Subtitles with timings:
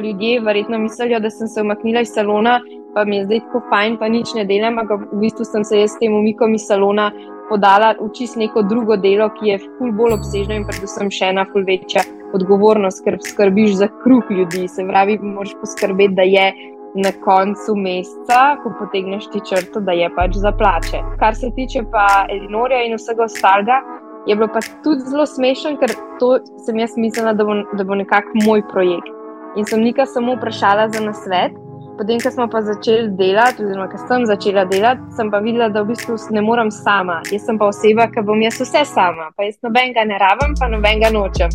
[0.00, 2.60] ljudje verjetno mislijo, da sem se umaknila iz salona,
[2.94, 5.80] pa mi je zdaj tako fajn, pa nič ne delam, ampak v bistvu sem se
[5.80, 7.10] jaz s tem umikom iz salona
[7.50, 11.44] podala v čist neko drugo delo, ki je ful bolj obsežno in predvsem še ena
[11.52, 14.64] ful večja odgovornost, ker skrbiš za kruh ljudi.
[14.68, 16.48] Se pravi, moraš poskrbeti, da je
[16.96, 21.04] na koncu meseca, ko potegneš ti črto, da je pač za plače.
[21.20, 23.82] Kar se tiče pa Elinorja in vsega ostalega,
[24.24, 28.00] je bilo pa tudi zelo smešen, ker to sem jaz mislila, da bo, da bo
[28.00, 29.18] nekako moj projekt.
[29.56, 31.52] In sem nekaj samo vprašala za nasvet.
[31.98, 35.82] Potem, ko smo pa začeli delati, oziroma ko sem začela delati, sem pa videla, da
[35.82, 37.18] v bistvu ne morem sama.
[37.28, 40.70] Jaz sem pa oseba, ki bom jaz vse sama, pa jaz nobenega ne rabim, pa
[40.72, 41.52] nobenega nočem.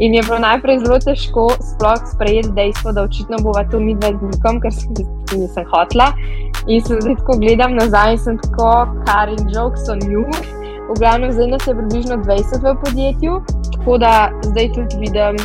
[0.00, 4.14] In je bilo najprej zelo težko sploh sprejeti dejstvo, da očitno bova to mi dva
[4.16, 4.96] z nikom, ker sem
[5.36, 6.14] nisem hotla.
[6.64, 8.70] In se zdaj tako gledam nazaj sem tako,
[9.04, 10.24] kar in jokes on you.
[10.88, 13.36] V glavnem, zdaj nas je približno 20 v podjetju,
[13.76, 15.36] tako da zdaj tudi vidim,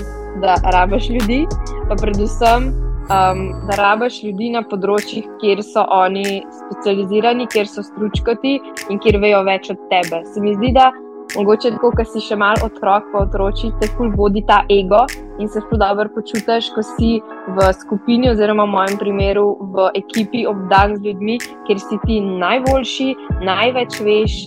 [0.41, 1.41] da rabiš ljudi,
[1.89, 2.69] pa predvsem
[3.09, 8.57] um, da rabiš ljudi na področjih, kjer so oni specializirani, kjer so stručkoti
[8.89, 10.23] in kjer vejo več od tebe.
[10.33, 10.91] Se mi zdi, da
[11.35, 15.03] mogoče tako, ko si še malo otrok, pa otroci te ful vodi ta ego
[15.39, 17.11] in se ful dobro počutiš, ko si
[17.57, 19.45] v skupini, oziroma v mojem primeru
[19.75, 23.09] v ekipi obdan z ljudmi, kjer si ti najboljši,
[23.45, 24.39] največ veš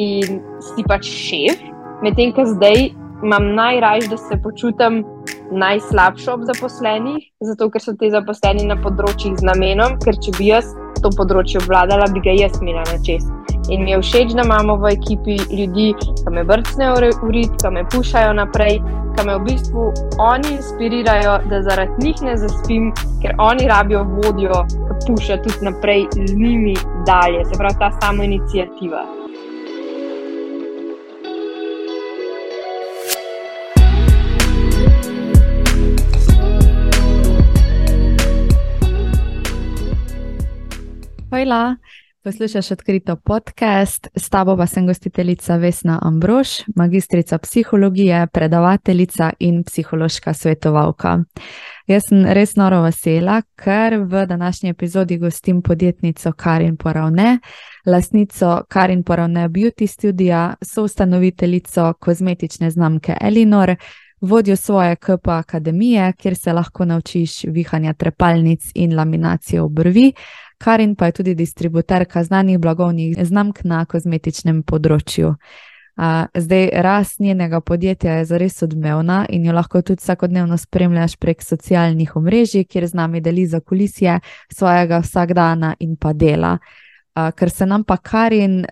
[0.00, 0.40] in
[0.72, 1.68] si pač šef.
[2.02, 2.90] Medtem ko zdaj
[3.22, 5.04] imam najraje, da se počutim
[5.52, 10.50] najslabše ob zaposlenih, zato ker so ti zaposleni na področjih z namenom, ker če bi
[10.50, 10.72] jaz
[11.02, 13.26] to področje obvladala, bi ga jaz imela na čez.
[13.70, 17.84] In mi je všeč, da imamo v ekipi ljudi, ki me vrtnejo urit, ki me
[17.94, 18.80] pušajo naprej,
[19.14, 22.90] ki me v bistvu oni inspirirajo, da zaradi njih ne zaspim,
[23.22, 27.44] ker oni rabijo vodjo, ki puša tudi naprej z njimi dalje.
[27.44, 28.26] Se pravi, ta samo
[41.32, 41.76] Hojla,
[42.24, 50.34] poslušaš odkrito podcast, s tabo pa sem gostiteljica Vesna Ambrož, magistrica psihologije, predavateljica in psihološka
[50.34, 51.18] svetovalka.
[51.86, 57.38] Jaz sem res noro vesela, ker v današnji epizodi gostim podjetnico Karin Poravne,
[57.86, 63.76] lasnico Karin Poravne Beauty Studia, soustanoviteljico kozmetične znamke Elinor.
[64.20, 70.12] Vodjo svoje KP akademije, kjer se lahko naučiš vihanja trepalnic in laminacije obrvi,
[70.62, 75.34] Karin pa je tudi distributerka znanih blagovnih znamk na kozmetičnem področju.
[76.34, 82.14] Zdaj, rast njenega podjetja je zares odmevna in jo lahko tudi vsakodnevno spremljaš prek socialnih
[82.16, 84.20] omrežij, kjer z nami deli za kulisije
[84.52, 86.56] svojega vsakdana in pa dela.
[87.12, 88.64] Ker se nam pa Karin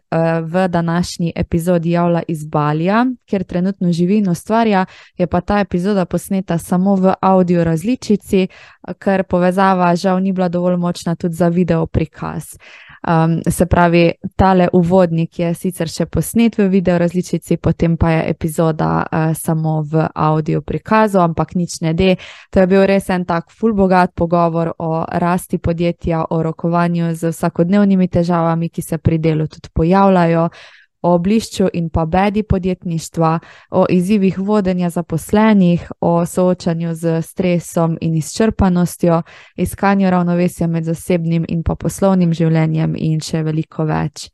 [0.42, 4.86] v današnji epizodi javlja iz Balija, kjer trenutno živi in ustvarja,
[5.18, 8.46] je pa ta epizoda posneta samo v audio različici,
[8.98, 12.44] ker povezava žal ni bila dovolj močna tudi za video prikaz.
[13.00, 18.26] Um, se pravi, tale uvodnik je sicer še posnet v video različici, potem pa je
[18.28, 22.16] epizoda uh, samo v audio prikazu, ampak nič ne de.
[22.52, 28.08] To je bil res en tak fulbogat pogovor o rasti podjetja, o rokovanju z vsakodnevnimi
[28.08, 30.48] težavami, ki se pri delu tudi pojavljajo
[31.02, 33.38] o blišču in pa bedi podjetništva,
[33.70, 39.22] o izzivih vodenja zaposlenih, o soočanju z stresom in izčrpanostjo,
[39.56, 44.30] iskanju ravnovesja med zasebnim in pa poslovnim življenjem in še veliko več.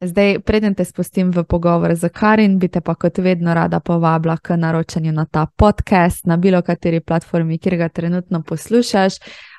[0.00, 4.36] Zdaj, preden te spustim v pogovor z Karin, bi te pa kot vedno rada povabila
[4.36, 9.18] k naročanju na ta podcast na bilo kateri platformi, kjer ga trenutno poslušaš.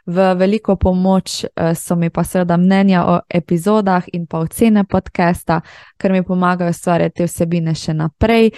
[0.09, 5.61] V veliko pomoč eh, so mi pa seveda mnenja o epizodah in pa ocene podcasta,
[5.97, 8.49] ker mi pomagajo ustvarjati vsebine še naprej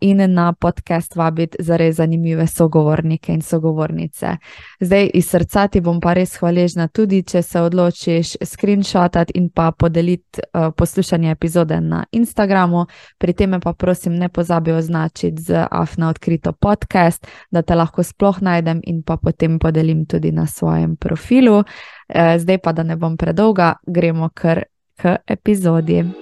[0.00, 4.36] in na podcast vabiti za res zanimive sogovornike in sogovornice.
[4.80, 9.70] Zdaj iz srca ti bom pa res hvaležna tudi, če se odločiš screenshotati in pa
[9.72, 12.86] podeliti uh, poslušanje epizode na Instagramu.
[13.18, 18.42] Pri tem pa prosim ne pozabi označiti z afna odkrito podcast, da te lahko sploh
[18.42, 21.58] najdem in pa potem podelim tudi na svojem profilu.
[21.58, 24.64] Uh, zdaj pa, da ne bom predolga, gremo kar
[24.96, 26.19] k epizodi.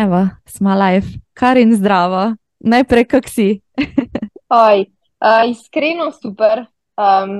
[0.00, 2.34] Evo, smo live, kar in zdravo.
[2.60, 3.60] Najprej, kak si?
[4.66, 4.84] Oj,
[5.20, 6.62] uh, iskreno super,
[6.96, 7.34] um,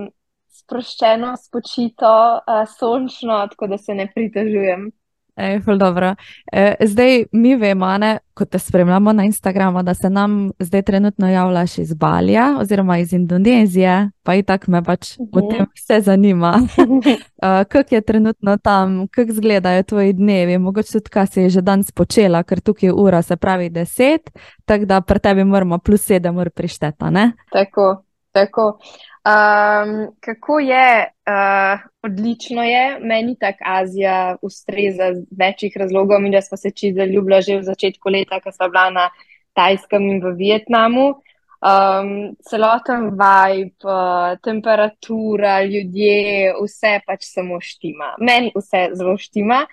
[0.52, 4.90] sproščeno, spočito, uh, sončno, tako da se ne pritožujem.
[5.36, 6.14] Ej, dobro.
[6.52, 11.30] E, zdaj mi vemo, ne, ko te spremljamo na Instagramu, da se nam zdaj trenutno
[11.30, 15.28] javljaš iz Balija oziroma iz Indonezije, pa i tak me pač -huh.
[15.32, 16.60] v tem vse zanima.
[16.78, 21.92] uh, kako je trenutno tam, kako izgledajo tvoji dnevi, mogoče tudi kaj si že danes
[21.92, 24.30] počela, ker tukaj je ura, se pravi deset,
[24.64, 27.32] tako da pri tebi moramo plus sedem ur prišteta, ne?
[27.52, 28.02] Tako,
[28.32, 28.78] tako.
[29.20, 36.20] Um, kako je, uh, odlično je, meni tako Azija ustreza z večjih razlogov.
[36.20, 39.10] Mi, smo se čisto zaljubili že v začetku leta, ko smo bila na
[39.52, 41.20] Tajskem in v Vietnamu.
[41.60, 48.14] Um, celoten vibe, uh, temperatura, ljudje, vse pač samo štima.
[48.18, 49.66] Meni vse zelo štima.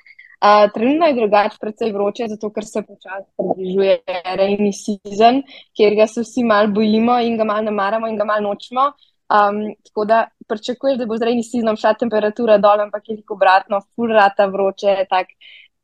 [0.43, 3.95] Uh, trenutno je drugače, predvsej vroče, zato ker se počasi približuje
[4.35, 5.39] rejni sezon,
[5.71, 8.91] kjer ga se vsi malo bojimo in ga malo ne maramo in ga malo nočemo.
[9.27, 13.81] Um, tako da pričakuješ, da bo zrejni siznom šla temperatura dol, ampak je tako obratno,
[13.95, 15.35] furata vroče, tako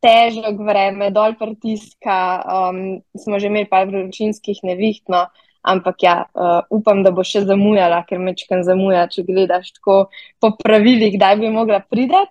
[0.03, 2.19] težek vreme, dol pritiska.
[2.43, 5.25] Um, smo že imeli par vročinskih nevihtno,
[5.63, 10.07] ampak ja, uh, upam, da bo še zamujala, ker mečkam zamuja, če gledaš tako
[10.39, 12.23] po pravilih, kdaj bi mogla priti.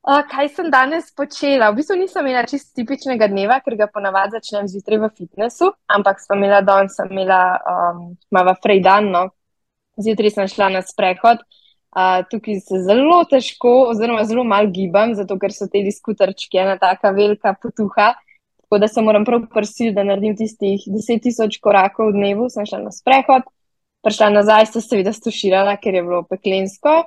[0.00, 1.68] Uh, kaj sem danes počela?
[1.70, 6.22] V bistvu nisem imela čist tipičnega dneva, ker ga ponavadi začnem zjutraj v fitnessu, ampak
[6.24, 9.26] sem imela danes, sem imela um, malo frejdan, no,
[10.02, 11.42] zjutraj sem šla na sprehod.
[11.90, 16.76] Uh, tukaj se zelo težko, oziroma zelo malo gibam, zato ker so te skuterčki ena
[16.78, 18.12] taka velika potuha.
[18.62, 22.46] Tako da se moram prav prsiti, da naredim tistih 10.000 korakov v dnevu.
[22.50, 23.48] Sem šla na sprehod,
[24.06, 27.00] prišla nazaj, se seveda stuširala, ker je bilo peklensko.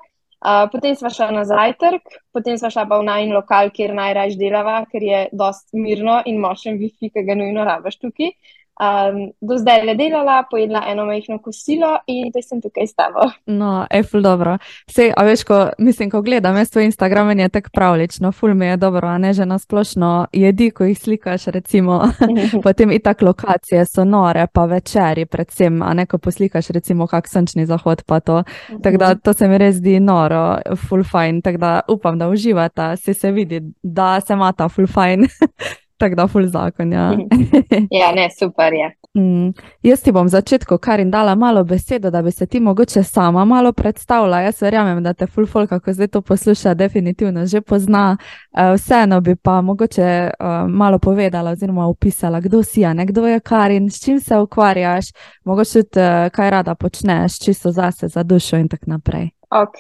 [0.44, 4.36] Uh, potem sva šla na zajtrk, potem sva šla pa v najmanj lokal, kjer najraž
[4.36, 8.34] delava, ker je dost mirno in močen Wi-Fi, ki ga nujno rabaš tukaj.
[8.74, 13.28] Um, do zdaj le delala, pojedla eno majhno kosilo in zdaj sem tukaj s tabo.
[13.46, 14.58] No, je ful dobro.
[14.90, 18.66] Sej, a veš, ko, mislim, ko gledam, jaz tvoj Instagram je tako pravlično, ful mi
[18.66, 22.02] je dobro, a ne že na splošno jedi, ko jih slikaš, recimo,
[22.66, 27.30] potem i tak lokacije so nore, pa večeri, predvsem, a ne ko poslikaš, recimo, kak
[27.30, 28.44] sončni zahod, pa to.
[28.84, 30.58] Tako da to se mi res zdi noro,
[30.90, 35.30] ful fajn, tako da upam, da uživata, se se vidi, da se mata ful fajn.
[36.04, 36.92] tako da ful zakon.
[36.94, 37.12] Ja,
[38.02, 38.92] ja ne, super je.
[39.18, 39.54] Mm.
[39.84, 43.46] Jaz ti bom začetku kar in dala malo besedo, da bi se ti mogoče sama
[43.46, 44.42] malo predstavila.
[44.42, 48.18] Jaz verjamem, da te ful folk, kako zdaj to posluša, definitivno že pozna.
[48.52, 53.28] Uh, vseeno bi pa mogoče uh, malo povedala oziroma opisala, kdo si, a ne kdo
[53.28, 55.06] je Karin, s čim se ukvarjaš,
[55.46, 59.30] mogoče tudi uh, kaj rada počneš, čisto zase, za dušo in tako naprej.
[59.50, 59.80] Ok.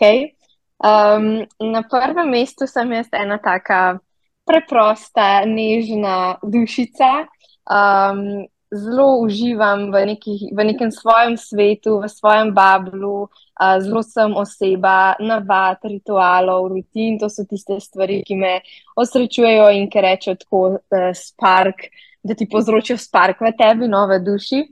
[0.83, 3.97] Um, na prvem mestu sem jaz ena taka
[4.45, 7.27] preprosta, nežna dušica.
[7.63, 14.33] Um, zelo uživam v, nekih, v nekem svojem svetu, v svojem bablu, uh, zelo sem
[14.33, 17.19] oseba, navad, ritualov, rutin.
[17.21, 18.53] To so tiste stvari, ki me
[18.97, 21.87] osrečujejo in ki rečejo tako uh, spark,
[22.23, 24.65] da ti povzročijo spark v tebi, nove duši.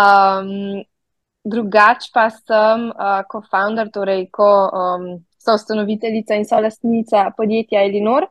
[0.00, 0.80] Um,
[1.44, 5.06] drugač pa sem uh, co-founder, torej ko um,
[5.42, 8.30] so ustanoviteljica in so lastnica podjetja Elinor.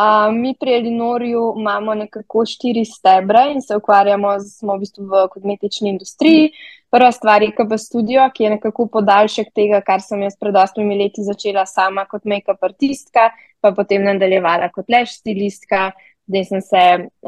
[0.00, 5.26] Uh, mi pri Elinorju imamo nekako štiri stebre in se ukvarjamo z, v bistvu v
[5.28, 6.46] kozmetični industriji.
[6.90, 10.96] Prva stvar je KB Studio, ki je nekako podaljšek tega, kar sem jaz pred osmimi
[11.02, 13.28] leti začela sama kot make-up artistka,
[13.60, 15.90] pa potem nadaljevala kot leš stilistka.
[16.30, 16.86] Zdaj sem se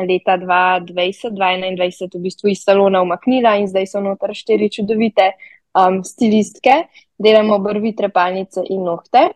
[0.09, 5.35] leta 2020-2021 v bistvu iz salona umaknila in zdaj so noter štiri čudovite
[5.77, 6.87] um, stilistke,
[7.19, 9.29] delamo brvi, trepalnice in nohte.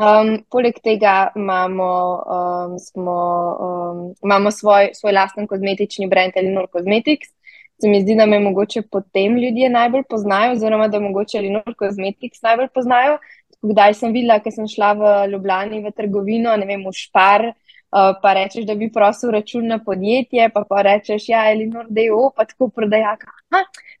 [0.00, 1.86] Um, poleg tega imamo,
[2.24, 3.16] um, smo,
[3.60, 7.28] um, imamo svoj, svoj lasten kozmetični brand Elinor Cosmetics.
[7.80, 12.40] Se mi zdi, da me mogoče potem ljudje najbolj poznajo, oziroma da mogoče Elinor Cosmetics
[12.42, 13.18] najbolj poznajo.
[13.60, 18.14] Kdaj sem videla, ker sem šla v Ljubljani v trgovino, ne vem, v Špar, uh,
[18.22, 22.14] pa rečeš, da bi prosil račun na podjetje, pa pa rečeš, ja, Elinor, da je
[22.16, 23.28] o, pa tako prodajaka.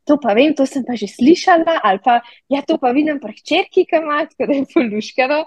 [0.08, 3.36] To pa vem, to sem pa že slišala, ali pa ja, to pa vidim pri
[3.36, 5.44] hčerki, ki ima, tako da je poluškano.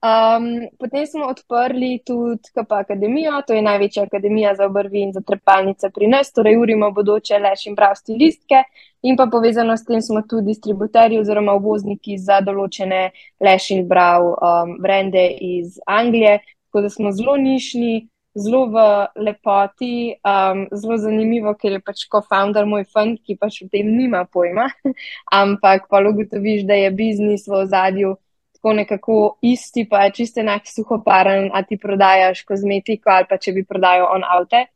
[0.00, 5.20] Um, potem smo odprli tudi KP Akademijo, to je največja akademija za obrvi in za
[5.20, 8.62] trepalnice pri nas, torej urimo bodoče leš in prav stilistke.
[9.02, 13.10] In pa povezano s tem smo tudi distributerji oziroma uvozniki za določene
[13.44, 16.38] leš in prav um, brende iz Anglije,
[16.70, 18.08] tako da smo zelo nišni,
[18.40, 18.86] zelo v
[19.28, 24.24] lepoti, um, zelo zanimivo, ker je pač co-founder moj fund, ki pač v tem nima
[24.32, 24.70] pojma,
[25.42, 28.16] ampak pa ugotoviš, da je biznis v ozadju
[28.60, 33.52] tako nekako isti, pa je čisto enak suhoparen, a ti prodajaš kozmetiko ali pa če
[33.52, 34.66] bi prodajal on avte.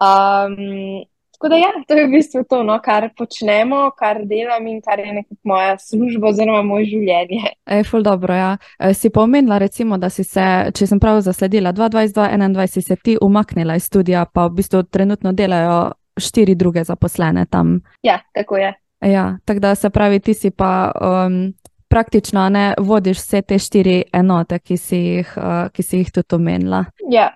[0.00, 4.80] Um, tako da, ja, to je v bistvu to, no, kar počnemo, kar delam in
[4.80, 7.52] kar je nekako moja služba, oziroma moje življenje.
[7.68, 8.34] Je ful dobro.
[8.34, 8.56] Ja.
[8.80, 13.18] E, si pomenila, recimo, da si se, če sem prav zasledila, 2022-2021 si se ti
[13.20, 17.82] umaknila iz studia, pa v bistvu trenutno delajo štiri druge zaposlene tam.
[18.02, 18.72] Ja, tako je.
[19.04, 20.88] Ja, tako da se pravi, ti si pa.
[20.96, 21.52] Um,
[21.88, 26.34] Praktično ne vodiš vse te štiri enote, ki si jih, uh, ki si jih tudi
[26.34, 26.84] omenila.
[27.10, 27.30] Ja,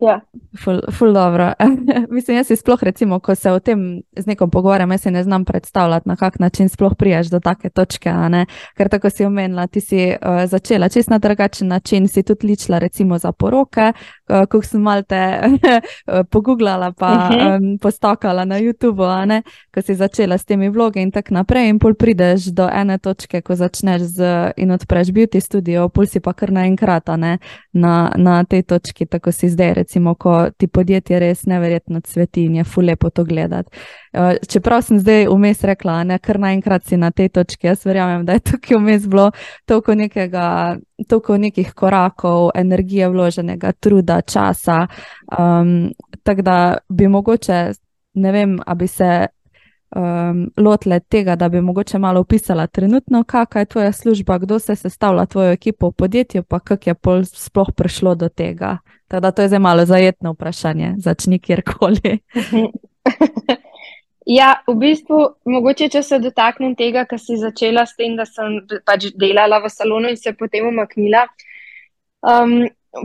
[0.00, 0.20] Ja.
[0.64, 1.52] Ful, ful dobro.
[2.10, 5.22] Mislim, jaz si sploh, recimo, ko se o tem z nekom pogovarjam, jaz si ne
[5.24, 8.12] znam predstavljati, na kak način sploh priješ do take točke.
[8.76, 12.78] Ker tako si omenila, ti si uh, začela čist na drugačen način, si tudi ličila,
[12.78, 13.92] recimo, za poroke,
[14.28, 15.40] uh, ko sem malo te
[16.32, 19.04] pogooglala, pa um, postokala na YouTube,
[19.74, 21.68] ko si začela s temi vlogi in tako naprej.
[21.68, 26.20] In pol prideš do ene točke, ko začneš z in odpreš beauty studio, pol si
[26.20, 27.08] pa kar naenkrat
[27.72, 32.54] na, na tej točki, tako si zdaj recimo, ko ti podjetje res neverjetno cveti in
[32.60, 33.70] je fulepo to gledati.
[34.12, 38.24] Eh, čeprav sem zdaj vmes rekla, da kar naenkrat si na tej točki, jaz verjamem,
[38.26, 39.30] da je tukaj vmes bilo
[39.66, 40.76] toliko, nekega,
[41.08, 44.86] toliko nekih korakov, energije vloženega, truda, časa.
[45.38, 45.90] Um,
[46.22, 47.72] Tako da bi mogoče,
[48.14, 49.26] ne vem, ali bi se
[49.96, 54.76] um, lotile tega, da bi mogoče malo opisala trenutno, kakšna je tvoja služba, kdo se
[54.76, 58.78] sestavlja tvojo ekipo v podjetju, pa kako je pol sploh prišlo do tega.
[59.10, 62.18] Tako da to je zelo malo zajetno vprašanje, začni kjerkoli.
[64.38, 68.60] ja, v bistvu, mogoče če se dotaknem tega, kar si začela s tem, da sem
[68.86, 71.24] pač delala v salonu in se potem umaknila.
[72.22, 72.54] Um,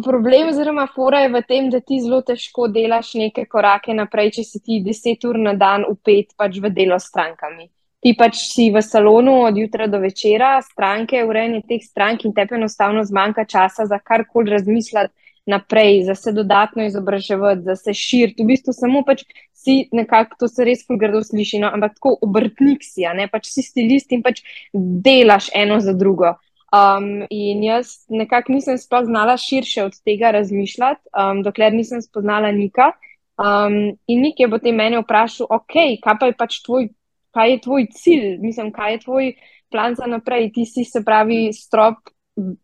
[0.05, 4.47] problem oziroma fora je v tem, da ti zelo težko delaš neke korake naprej, če
[4.51, 7.71] si ti deset ur na dan upet pač v delo s strankami.
[8.05, 12.61] Ti pač si v salonu od jutra do večera, stranke, urejanje teh strank in tebi
[12.61, 18.43] enostavno zmanjka časa za karkoli razmisliti naprej, za se dodatno izobraževati, za se širiti.
[18.43, 19.23] V bistvu samo pač
[19.53, 21.69] si nekako, to se res fulgardo sliši, no?
[21.73, 24.41] ampak tako obrtnik si, ne pač si stilist in pač
[24.73, 26.35] delaš eno za drugo.
[26.75, 32.51] Um, in jaz nekako nisem sploh znala širše od tega razmišljati, um, dokler nisem spoznala
[32.51, 32.91] Nika.
[33.37, 36.89] Um, in Nik je potem mene vprašal, ok, kaj pa je pač tvoj,
[37.35, 39.31] kaj je tvoj cilj, mislim, kaj je tvoj
[39.71, 40.51] plan za naprej.
[40.55, 42.09] Ti si se pravi strop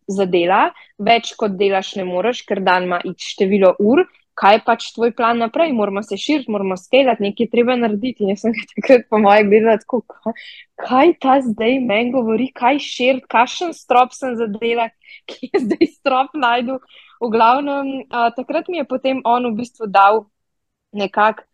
[0.07, 4.03] za dela, več kot delaš, ne moreš, ker dan ima število ur.
[4.41, 5.73] Kaj je pač tvoj plan naprej?
[5.75, 8.29] Moramo se širiti, moramo skelati, nekaj treba narediti.
[8.31, 10.33] Jaz sem takrat, po mojem, gledala, kako,
[10.81, 14.87] kaj ta zdaj meni govori, kaj širiti, kakšen strop sem zadela,
[15.29, 16.79] ki je zdaj strop najdu.
[17.21, 20.23] V glavnem, a, takrat mi je potem on v bistvu dal
[20.95, 21.45] nekako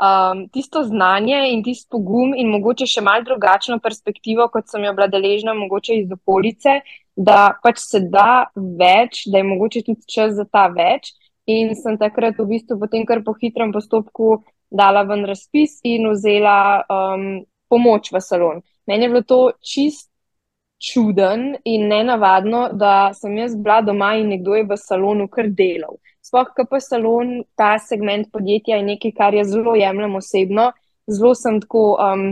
[0.00, 4.92] um, tisto znanje in tisto pogum in mogoče še malo drugačno perspektivo, kot sem jo
[4.96, 6.80] bila deležna, mogoče iz okolice,
[7.16, 11.14] da pač se da več, da je mogoče tudi čas za ta več.
[11.46, 16.82] In sem takrat v bistvu potem kar po hitrem postopku dala ven razpis in vzela
[16.90, 18.60] um, pomoč v salon.
[18.86, 20.10] Meni je bilo to čist
[20.82, 25.96] čuden in nenavadno, da sem jaz bila doma in nekdo je v salonu kar delal.
[26.20, 30.72] Sploh, ker pa salon, ta segment podjetja je nekaj, kar jaz zelo jemljem osebno,
[31.06, 32.26] zelo sem tako um,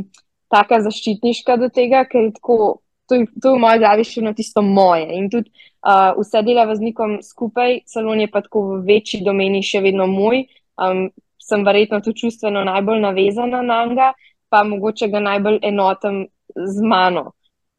[0.51, 2.59] taka zaščitniška do tega, ker tako
[3.07, 5.07] to, to je v moji glavi še eno tisto moje.
[5.19, 9.63] In tudi uh, vse dela z nikom skupaj, salon je pa tako v večji domeni
[9.63, 10.45] še vedno moj.
[10.81, 11.09] Um,
[11.45, 14.13] sem verjetno tudi čustveno najbolj navezana na njega,
[14.49, 17.33] pa mogoče ga najbolj enotem z mano.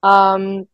[0.05, 0.65] Um,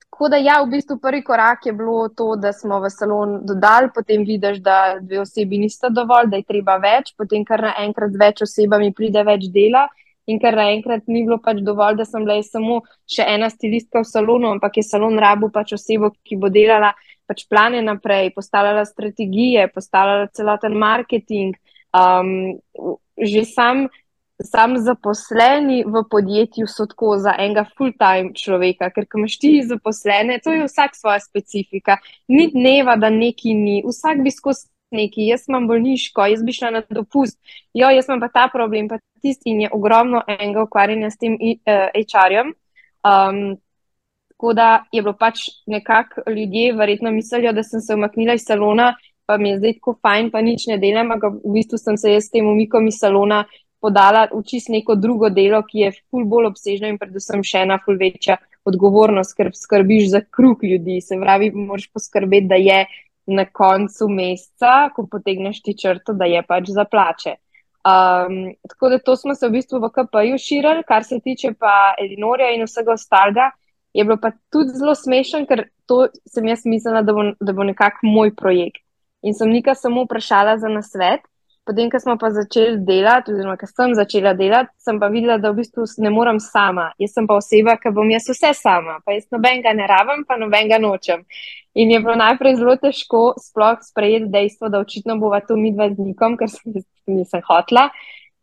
[0.00, 3.92] tako da, ja, v bistvu prvi korak je bilo to, da smo v salon dodali,
[3.94, 8.22] potem vidiš, da dve osebi nista dovolj, da je treba več, potem kar naenkrat z
[8.24, 9.86] več osebami pride več dela
[10.26, 12.80] in ker naenkrat ni bilo pač dovolj, da sem bila samo
[13.10, 16.92] še ena stilistka v salonu, ampak je salon rabu pač osebo, ki bo delala
[17.26, 21.56] pač plane naprej, postavljala strategije, postavljala celoten marketing.
[21.96, 22.58] Um,
[23.16, 23.86] že sam,
[24.42, 30.38] sam zaposleni v podjetju so tako za enega full-time človeka, ker ko imaš ti zaposlene,
[30.44, 31.96] to je vsak svoja specifika.
[32.28, 36.72] Ni dneva, da neki ni, vsak bi skozi neki, jaz imam bolniško, jaz bi šla
[36.78, 37.38] na dopust,
[37.74, 41.36] jo, jaz imam pa ta problem, pa tisti in je ogromno enega ukvarjanja s tem
[41.36, 42.54] uh, eh, HR-jem.
[43.06, 43.56] Um,
[44.36, 48.94] tako da je bilo pač nekako ljudje verjetno mislili, da sem se umaknila iz salona,
[49.26, 52.12] pa mi je zdaj tako fajn, pa nič ne delam, ampak v bistvu sem se
[52.12, 53.44] jaz s tem umikom iz salona
[53.80, 57.78] podala v čist neko drugo delo, ki je ful bolj obsežno in predvsem še ena
[57.84, 61.00] ful večja odgovornost, ker skrbiš za kruh ljudi.
[61.00, 62.80] Se pravi, moraš poskrbeti, da je
[63.26, 67.36] na koncu meseca, ko potegneš ti črto, da je pač za plače.
[67.86, 71.94] Um, tako da to smo se v bistvu v KP-ju širili, kar se tiče pa
[72.02, 73.50] Elinorja in vsega ostalega,
[73.94, 77.64] je bilo pa tudi zelo smešen, ker to sem jaz mislila, da bo, da bo
[77.64, 78.82] nekako moj projekt.
[79.22, 81.22] In sem nekaj samo vprašala za nasvet.
[81.66, 85.50] Potem, ko smo pa začeli delati, oziroma ko sem začela delati, sem pa videla, da
[85.50, 86.92] v bistvu ne morem sama.
[87.02, 90.38] Jaz sem pa oseba, ki bom jaz vse sama, pa jaz nobenega ne rabim, pa
[90.40, 91.24] nobenega nočem.
[91.76, 95.90] In je bilo najprej zelo težko sploh sprejeti dejstvo, da očitno bova to mi dva
[95.92, 96.78] z nikom, ker sem
[97.10, 97.90] nisem hotla.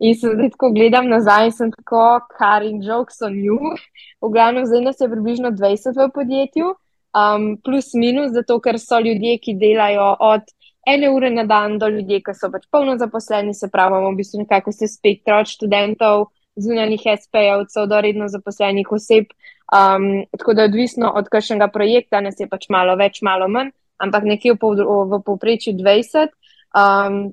[0.03, 3.73] In se zdaj, ko gledam nazaj, sem tako, kar in jokes on you.
[4.21, 6.73] V glavnem, zdaj nas je približno 20 v podjetju,
[7.15, 10.43] um, plus minus, zato ker so ljudje, ki delajo od
[10.85, 14.19] ene ure na dan do ljudi, ki so pač polno zaposleni, se pravi, imamo v
[14.21, 16.25] bistvu nekako vse spektro od študentov,
[16.55, 19.31] zunanjih SP-jevcev do redno zaposlenih oseb.
[19.73, 23.71] Um, tako da je odvisno od kakšnega projekta, nas je pač malo več, malo manj,
[23.97, 24.73] ampak nekje v,
[25.09, 26.35] v povprečju 20.
[26.77, 27.31] Um,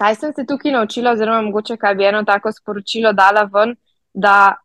[0.00, 3.76] kaj sem se tukaj naučila, oziroma mogoče kaj bi eno tako sporočilo dala ven,
[4.14, 4.56] da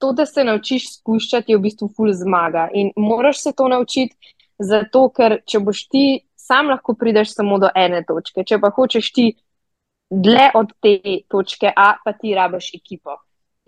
[0.00, 2.68] to, da se naučiš spuščati, je v bistvu ful zmaga.
[2.74, 6.04] In moraš se to naučiti, zato ker če boš ti
[6.50, 9.30] sam lahko prideš samo do ene točke, če pa hočeš ti
[10.10, 10.96] dlje od te
[11.30, 13.20] točke A, pa ti rabiš ekipo.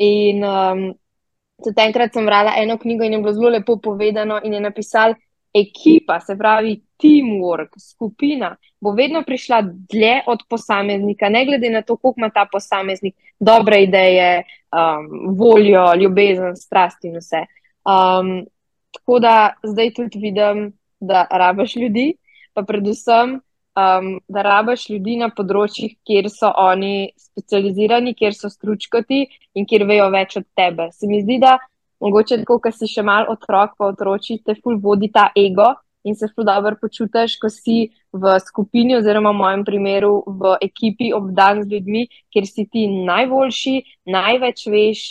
[0.02, 0.86] In um,
[1.62, 5.14] tudi enkrat sem brala eno knjigo in je bilo zelo lepo povedano in je napisal,
[5.54, 11.96] ekipa, se pravi teamwork, skupina, bo vedno prišla dlje od posameznika, ne glede na to,
[11.96, 17.44] koliko ima ta posameznik dobre ideje, um, voljo, ljubezen, strast in vse.
[17.84, 18.46] Um,
[18.96, 22.14] tako da zdaj tudi vidim, da rabaš ljudi,
[22.54, 23.40] pa predvsem,
[23.76, 29.86] um, da rabaš ljudi na področjih, kjer so oni specializirani, kjer so stručkoti in kjer
[29.88, 30.90] vejo več od tebe.
[30.92, 31.58] Se mi zdi, da
[32.02, 35.72] mogoče tako, ko si še mal otrok, pa otroci te ful vodi ta ego
[36.04, 41.12] in se ful dobro počutiš, ko si v skupini, oziroma v mojem primeru v ekipi
[41.14, 43.76] obdan z ljudmi, kjer si ti najboljši,
[44.10, 45.04] največ veš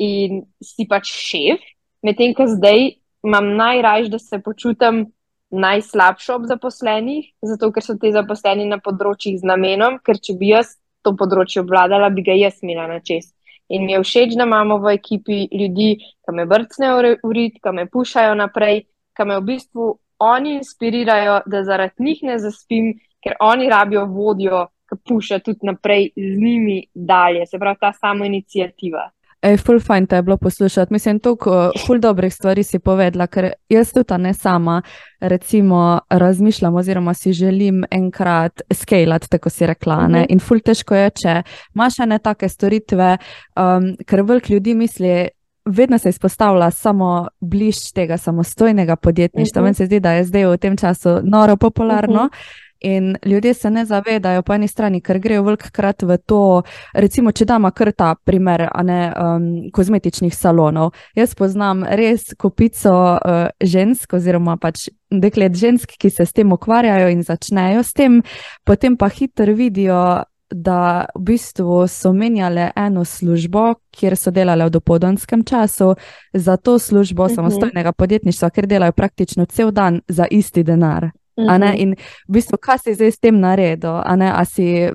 [0.00, 1.60] in si pač šef.
[2.00, 5.10] Medtem, ko zdaj imam najraž, da se počutim
[5.50, 10.52] najslabšo ob zaposlenih, zato ker so ti zaposleni na področjih z namenom, ker če bi
[10.54, 13.34] jaz to področje obvladala, bi ga jaz imela na čest.
[13.70, 15.90] In mi je všeč, da imamo v ekipi ljudi,
[16.26, 21.40] ki me brcnejo v rit, ki me pušajo naprej, ki me v bistvu oni inspirirajo,
[21.46, 22.92] da zaradi njih ne zaspim,
[23.22, 27.46] ker oni rabijo vodjo, ki puša tudi naprej z njimi dalje.
[27.46, 29.10] Se pravi, ta samo inicijativa.
[29.40, 30.92] Ej, ful fajn te je bilo poslušati.
[30.92, 34.82] Mislim, toliko ful dobrih stvari si povedala, ker jaz tudi ne sama,
[35.20, 39.96] recimo, razmišljam oziroma si želim enkrat skalati, tako si rekla.
[39.96, 40.14] Uh mhm.
[40.14, 40.26] -huh.
[40.28, 41.42] In ful težko je, če
[41.74, 43.16] imaš ene take storitve,
[43.56, 45.28] um, ker velik ljudi misli.
[45.64, 49.60] Vedno se izpostavlja samo bliž tega samostojnega podjetništva.
[49.60, 49.64] Uh -huh.
[49.64, 52.24] Meni se zdi, da je zdaj v tem času noro popularno.
[52.24, 52.69] Uh -huh.
[52.80, 56.62] In ljudje se ne zavedajo, po eni strani, ker grejo velikokrat v to,
[56.94, 60.94] recimo, če damo kar ta primer, a ne um, kozmetičnih salonov.
[61.16, 67.12] Jaz poznam res kupico uh, žensk, oziroma pač deklet žensk, ki se s tem ukvarjajo
[67.12, 68.22] in začnejo s tem,
[68.64, 70.24] potem pa hitro vidijo.
[70.50, 75.92] Da v bistvu so menjale eno službo, kjer so delale v dopoldanskem času,
[76.34, 77.32] za to službo uh mhm.
[77.32, 77.36] -huh.
[77.36, 81.10] samostojnega podjetništva, ker delajo praktično cel dan za isti denar.
[81.48, 81.80] -hmm.
[81.82, 81.94] In
[82.28, 84.02] v bistvu, kaj si zdaj s tem naredil?
[84.44, 84.90] Si,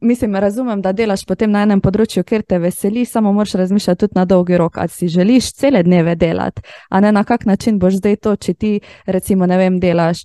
[0.00, 4.12] mislim, razumem, da delaš potem na enem področju, ker te veseli, samo moraš razmišljati tudi
[4.14, 4.78] na dolgi rok.
[4.78, 8.54] Ali si želiš cele dneve delati, a ne na kak način boš zdaj to, če
[8.54, 10.24] ti, recimo, ne vem, delaš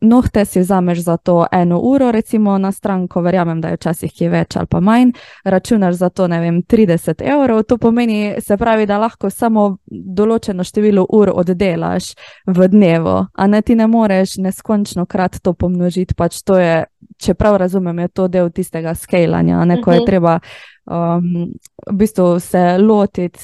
[0.00, 4.28] nohte si vzameš za to eno uro, recimo na stranko, verjamem, da je včasih ki
[4.28, 5.12] več ali pa manj,
[5.44, 7.62] računaš za to, ne vem, 30 evrov.
[7.68, 12.12] To pomeni, se pravi, da lahko samo določeno število ur oddelaš
[12.46, 16.14] v dnevu, a ne ti ne moreš neskončno krat to pomnožiti.
[16.14, 16.84] Pač to je,
[17.18, 20.06] če prav razumem, je to del tistega skalanja, ne ko je mhm.
[20.06, 20.38] treba
[20.86, 21.52] um,
[21.90, 23.38] v bistvu se lotiti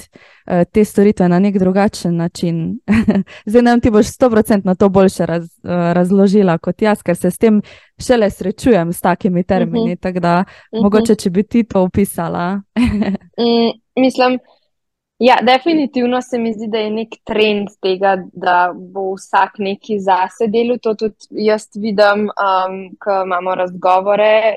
[0.47, 2.79] uh, te storitve na nek drugačen način.
[3.51, 7.39] Zdaj nam ti boš 100% to boljše raz, uh, razložila kot jaz, ker se s
[7.39, 7.63] tem
[7.99, 9.93] šele srečujem s takimi termini.
[9.93, 10.01] Uh -huh.
[10.01, 10.83] Tako da, uh -huh.
[10.83, 12.61] mogoče, če bi ti to opisala.
[13.41, 14.39] mm, mislim.
[15.19, 20.47] Ja, definitivno se mi zdi, da je nek trend tega, da bo vsak neki zase
[20.49, 20.79] delo.
[20.83, 24.55] To tudi jaz vidim, um, ko imamo razgovore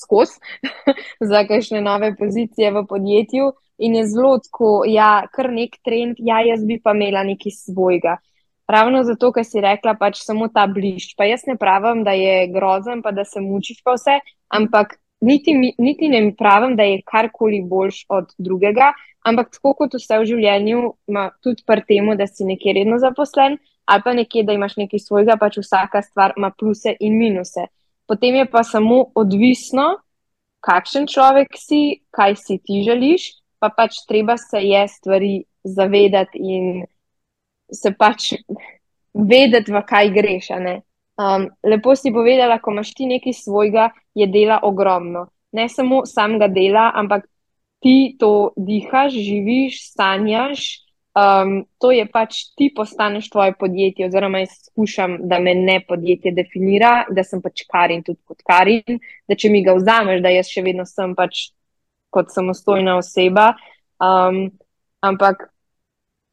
[0.00, 0.40] skozi
[1.30, 3.52] za kakšne nove pozicije v podjetju.
[3.80, 8.18] In je zelo tako, ja, kar nek trend, ja, jaz bi pa imela nekaj svojega.
[8.70, 11.16] Ravno zato, ker si rekla, pač samo ta bližnji.
[11.18, 14.18] Pa jaz ne pravim, da je grozen, pa da se mučiš pa vse,
[14.52, 18.92] ampak niti, niti ne pravim, da je karkoli boljš od drugega.
[19.24, 23.58] Ampak tako kot vse v življenju, ima tudi pri tem, da si nekje redno zaposlen,
[23.88, 27.66] ali pa nekje, da imaš nekaj svojega, pač vsaka stvar ima pluse in minuse
[28.10, 30.02] potem je pa samo odvisno,
[30.66, 36.82] kakšen človek si, kaj si ti želiš, pa pač treba se je stvari zavedati in
[37.70, 38.34] se pač
[39.14, 40.50] vedeti, v kaj greš.
[40.58, 45.28] Um, lepo si povedala, ko imaš ti nekaj svojega, je dela ogromno.
[45.54, 47.30] Ne samo samega dela, ampak
[47.78, 50.82] ti to dihaš, živiš, sanjaš.
[51.10, 56.30] Um, to je pač ti postaneš tvoje podjetje, oziroma jaz skušam, da me ne podjetje
[56.32, 60.52] definira, da sem pač karin tudi kot karin, da če mi ga vzameš, da jaz
[60.52, 61.48] še vedno sem pač
[62.14, 63.54] kot samostojna oseba.
[63.98, 64.52] Um,
[65.02, 65.48] ampak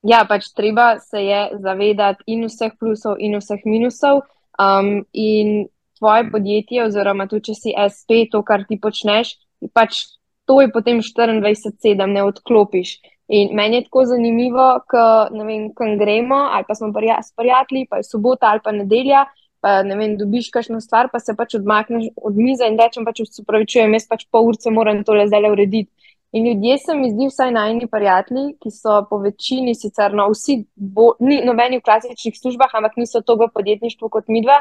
[0.06, 4.22] ja, pač treba se je zavedati in vseh plusov, in vseh minusov.
[4.62, 9.36] Um, in tvoje podjetje, oziroma tudi če si SP, to, kar ti počneš,
[9.74, 10.06] pač
[10.46, 12.98] to je potem 24-7, ne odklopiš.
[13.28, 18.04] In meni je tako zanimivo, ko gremo, ali pa smo prija, s prijatelji, pa je
[18.04, 19.26] sobota ali pa nedelja,
[19.60, 23.22] pa ne vem, dobiš kakšno stvar, pa se pač odmakneš od mize in rečem, pač
[23.28, 25.92] se upravičujem, jaz pač pol urce moram tole zdaj urediti.
[26.32, 30.58] In ljudje se mi zdi, vsaj najni prijatelji, ki so po večini sicer, no, vsi,
[30.76, 34.60] bo, ni nobeni v klasičnih službah, ampak niso togo podjetništvo kot mi dva,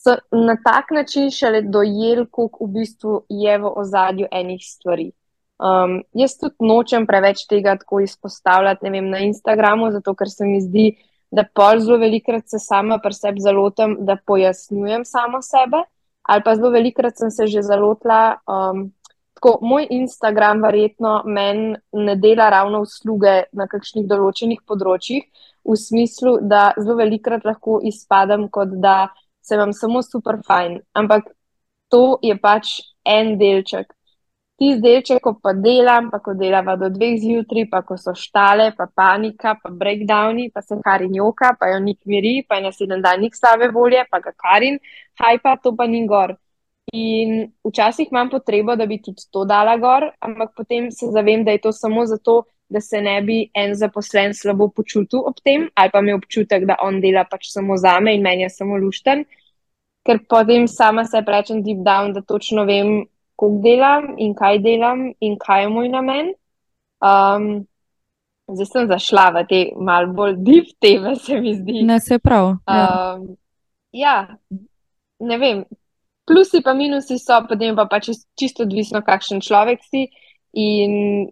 [0.00, 5.10] so na tak način šele dojeli, koliko v bistvu je v ozadju enih stvari.
[5.60, 10.60] Um, jaz tudi nočem preveč tega tako izpostavljati, vem, na Instagramu, zato ker se mi
[10.64, 10.86] zdi,
[11.30, 15.84] da pol zelo velikrat se sama pri sebi zalotam, da pojasnjujem samo sebe,
[16.22, 18.40] ali pa zelo velikrat sem se že zalotila.
[18.48, 18.88] Um,
[19.40, 25.22] Tako, moj Instagram verjetno meni ne dela ravno usluge na kakšnih določenih področjih,
[25.64, 30.80] v smislu, da zelo velikrat lahko izpadem, kot da se vam samo super fajn.
[30.92, 31.32] Ampak
[31.88, 33.88] to je pač en delček.
[34.60, 38.66] Ti delček, ko pa delam, pa ko delava do dveh zjutraj, pa ko so štale,
[38.76, 42.98] pa panika, pa breakdowni, pa se karin joka, pa jo nik miri, pa je naslednji
[43.00, 44.76] dan nik slave volje, pa ga karin,
[45.22, 46.34] hajpa, to pa ni gor.
[46.92, 51.54] In včasih imam potrebo, da bi tudi to dala gor, ampak potem se zavem, da
[51.56, 55.90] je to samo zato, da se ne bi en zaposlen slabo počutil ob tem, ali
[55.90, 59.24] pa mi občutek, da on dela pač samo za me in meni je samo lušten.
[60.04, 63.06] Ker potem sama se rečem deep down, da točno vem,
[63.40, 66.32] koliko delam in kaj delam in kaj je moj namen.
[67.00, 67.66] Um,
[68.52, 71.82] zdaj sem zašla v te mal bolj deep teme, se mi zdi.
[71.88, 72.56] Ne, se prav.
[72.68, 73.14] Ja.
[73.16, 73.36] Um,
[73.92, 74.16] ja,
[75.20, 75.64] ne vem,
[76.28, 80.08] plusi pa minusi so, potem pa pač čisto odvisno, kakšen človek si
[80.52, 81.30] in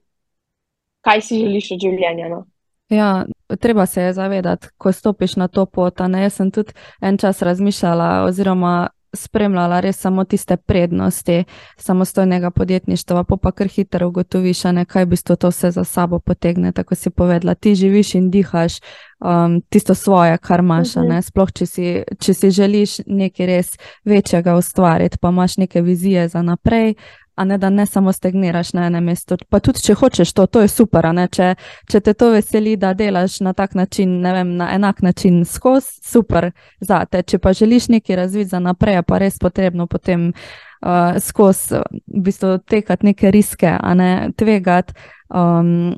[1.04, 2.28] kaj si želiš od življenja.
[2.32, 2.44] No?
[2.88, 3.26] Ja,
[3.60, 6.00] treba se je zavedati, ko stopiš na to pot.
[6.00, 11.44] Jaz sem tudi en čas razmišljala, oziroma spremljala res samo tiste prednosti
[11.76, 16.72] samostojnega podjetništva, pa pa kar hitro ugotoviš, ne, kaj bi to vse za sabo potegne.
[16.72, 18.80] Tako si povedala, ti živiš in dihaš
[19.20, 20.96] um, tisto svoje, kar imaš.
[20.96, 21.20] Uh mhm.
[21.22, 26.42] Sploh, če si, če si želiš nekaj res večjega ustvariti, pa imaš neke vizije za
[26.42, 26.94] naprej,
[27.38, 29.36] a ne da ne samo stagniraš na enem mestu.
[29.48, 31.06] Pa tudi, če hočeš to, to je super.
[31.30, 31.52] Če,
[31.90, 36.00] če te to veseli, da delaš na tak način, ne vem, na enak način skozi,
[36.02, 37.22] super za te.
[37.22, 42.58] Če pa želiš nekaj razviti za naprej, pa res potrebno potem uh, skozi v bistvu
[42.58, 44.98] tekati neke riske, a ne tvegati.
[45.30, 45.96] Um,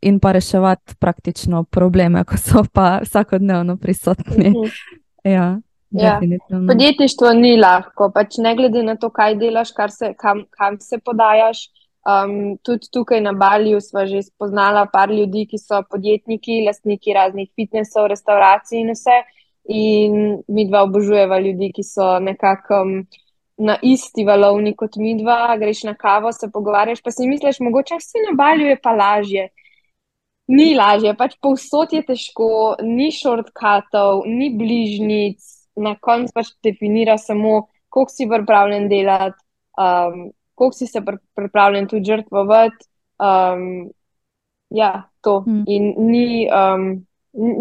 [0.00, 4.48] In pa reševati praktično probleme, ko so pa vsakodnevno prisotni.
[4.48, 4.70] Uh -huh.
[5.24, 5.60] ja.
[5.90, 6.20] Ja.
[6.68, 11.66] Podjetništvo ni lahko, pač ne glede na to, kaj delaš, se, kam, kam se podajaš.
[12.00, 17.50] Um, tudi tukaj na Balju smo že spoznali par ljudi, ki so podjetniki, lastniki raznih
[17.56, 19.18] fitnesov, restauracij in vse.
[19.68, 20.14] In
[20.48, 22.94] mi dva obožujeva ljudi, ki so nekako um,
[23.58, 25.56] na isti valovni kot mi dva.
[25.58, 29.48] Greš na kavo, se pogovarjaš, pa si misliš, mogoče vsi na Balju je pa lažje.
[30.48, 37.66] Ni lažje, pač povsod je težko, ni šortkatov, ni bližnjic na koncu pač definira samo,
[37.88, 39.38] koliko si pripravljen delati,
[39.78, 41.02] um, koliko si se
[41.34, 42.86] pripravljen tudi žrtvovati.
[43.18, 43.90] Um,
[44.70, 45.44] ja, to.
[45.46, 45.62] Mm.
[45.66, 47.06] In ni, um,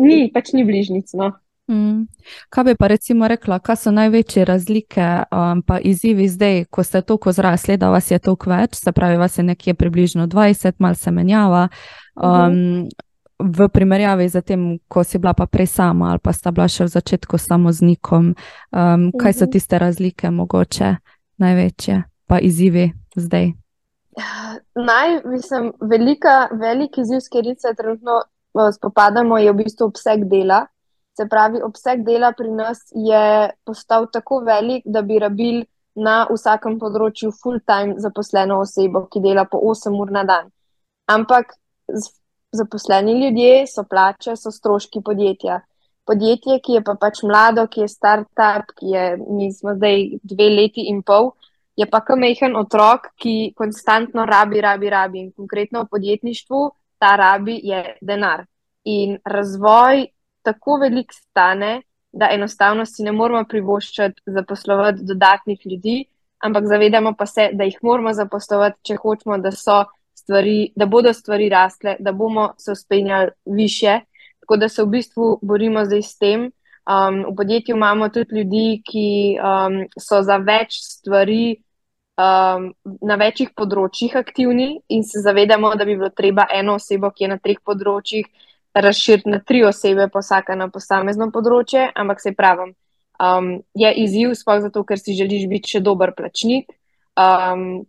[0.06, 1.13] ni, pač ni bližnjic.
[1.13, 1.32] No.
[1.69, 2.08] Mm.
[2.50, 7.02] Kaj bi pa recimo rekla, kaj so največje razlike um, pa izzivi zdaj, ko ste
[7.02, 10.95] toliko zrasli, da vas je toliko več, se pravi, vas je nekje približno 20, malo
[10.95, 11.67] se menjava.
[12.15, 13.08] Um, mm -hmm
[13.39, 16.86] v primerjavi z tem, ko si bila pa prej sama ali pa sta bila še
[16.86, 19.52] v začetku samo z nikom, um, kaj so mhm.
[19.56, 20.99] tiste razlike, mogoče
[21.39, 23.56] največje, pa izzivi zdaj?
[24.75, 30.28] Naj, mislim, velika, velik izziv, s katerim se trenutno uh, spopadamo, je v bistvu obseg
[30.28, 30.65] dela.
[31.15, 35.63] Se pravi, obseg dela pri nas je postal tako velik, da bi rabil
[35.95, 40.52] na vsakem področju full-time zaposleno osebo, ki dela po 8 ur na dan.
[41.08, 41.56] Ampak
[42.52, 45.62] zaposleni ljudje, so plače, so stroški podjetja.
[46.06, 50.50] Podjetje, ki je pa pač mlado, ki je start-up, ki je, mi smo zdaj dve
[50.50, 51.32] leti in pol,
[51.78, 55.20] je pa kar mehen otrok, ki konstantno rabi, rabi, rabi.
[55.26, 56.64] In konkretno v podjetništvu
[57.00, 58.44] ta rabi je denar.
[58.84, 60.08] In razvoj
[60.44, 61.82] tako velik stane,
[62.12, 65.98] da enostavno si ne moramo privoščiti zaposlovati dodatnih ljudi,
[66.42, 69.52] ampak zavedamo pa se, da jih moramo zaposlovati, če hočemo, da,
[70.30, 74.00] stvari, da bodo stvari rasle, da bomo se uspenjali više.
[74.39, 76.52] Tako da se v bistvu borimo zdaj s tem.
[76.89, 81.56] Um, v podjetju imamo tudi ljudi, ki um, so za več stvari
[82.18, 82.70] um,
[83.02, 87.34] na večjih področjih aktivni in se zavedamo, da bi bilo treba eno osebo, ki je
[87.34, 88.26] na treh področjih,
[88.74, 91.89] razširiti na tri osebe, pa vsaka na posamezno področje.
[91.96, 92.76] Ampak se pravim,
[93.18, 96.70] um, je izziv, sploh zato, ker si želiš biti še dober plačnik.
[97.18, 97.86] Um,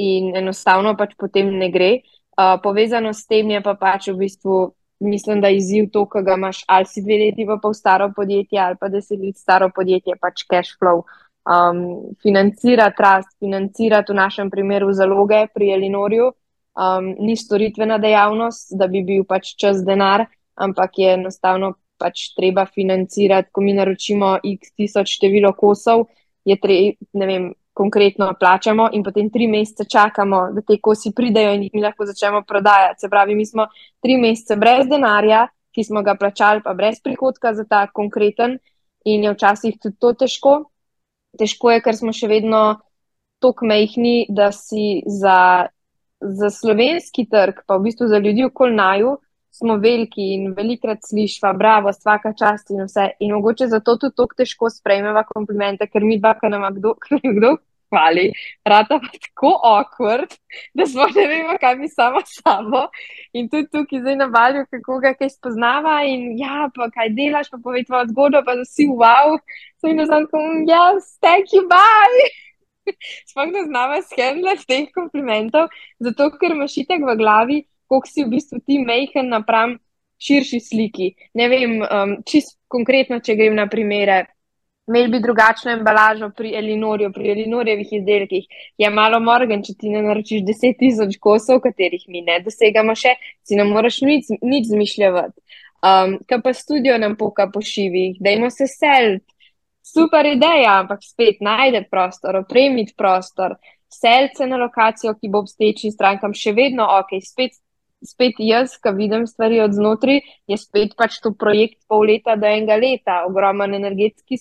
[0.00, 1.92] in enostavno pač potem ne gre.
[2.40, 4.60] Uh, povezano s tem je pa pač v bistvu
[5.00, 8.76] mislim, da je izziv to, ga imaš ali si dve leti v staro podjetje ali
[8.80, 11.02] pa deset let staro podjetje, pač cash flow.
[11.50, 18.86] Um, financirati rast, financirati v našem primeru zaloge pri Elinorju, um, ni storitvena dejavnost, da
[18.86, 24.74] bi bil pač čas denar, ampak je enostavno pač treba financirati, ko mi naročimo x
[24.76, 26.06] tisoč število kosov,
[26.44, 31.54] je treba, ne vem, konkretno plačamo in potem tri mesece čakamo, da te kosi pridejo
[31.54, 33.00] in jih mi lahko začnemo prodajati.
[33.00, 33.66] Se pravi, mi smo
[34.02, 38.58] tri mesece brez denarja, ki smo ga plačali, pa brez prihodka za ta konkreten
[39.04, 40.54] in je včasih tudi to težko.
[41.38, 42.80] Težko je, ker smo še vedno
[43.40, 45.68] tako mehni, da si za,
[46.20, 49.16] za slovenski trg, pa v bistvu za ljudi okol naju,
[49.50, 53.10] smo veliki in velikrat slišva, bravo, vsaka čast in vse.
[53.20, 56.94] In mogoče zato tudi tako težko sprejmeva komplimente, ker mi dva, ki nam kdo,
[57.38, 57.56] kdo
[57.90, 58.30] hvali,
[58.64, 60.34] rata pa tako awkward,
[60.74, 62.86] da smo ne vemo, kaj mi samo samo.
[63.32, 67.50] In tudi tukaj zdaj na valju, kako ga kaj spoznava in ja, pa kaj delaš,
[67.50, 69.38] pa povej tvojo zgodbo, pa da si wow.
[69.80, 70.28] So in nazaj,
[70.70, 72.30] yes, thank you, bye.
[73.28, 77.58] Sploh ne znamo skenirati teh komplimentov, zato ker imaš itek v glavi,
[77.90, 79.74] koliko si v bistvu ti mehen napram
[80.22, 81.14] širši sliki.
[81.34, 84.22] Ne vem, um, čist konkretno, če grem na primere.
[84.90, 88.46] Imeli bi drugačno embalažo pri Elinorju, pri Elinorjevih izdelkih.
[88.78, 93.14] Je malo morgen, če ti ne naročiš 10.000 kosov, katerih mi ne dosegamo še,
[93.46, 95.36] si ne moreš nič, nič zmišljati.
[95.80, 99.26] Um, kaj pa studio nam poka po šivih, dajmo se seliti.
[99.90, 103.56] Super ideja, ampak spet najde prostor, opremiti prostor,
[103.90, 107.56] selce na lokacijo, ki bo obstečim strankam še vedno ok, spet
[108.06, 112.48] spet jaz, ki vidim stvari od znotraj, je spet pač to projekt pol leta do
[112.48, 114.40] enega leta, ogromen energetski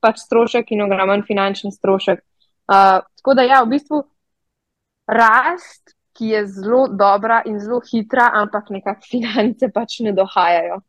[0.00, 2.22] pač strošek in ogromen finančni strošek.
[2.64, 4.02] Uh, tako da, ja, v bistvu
[5.06, 10.80] rast, ki je zelo dobra in zelo hitra, ampak nekako finance pač ne dohajajo.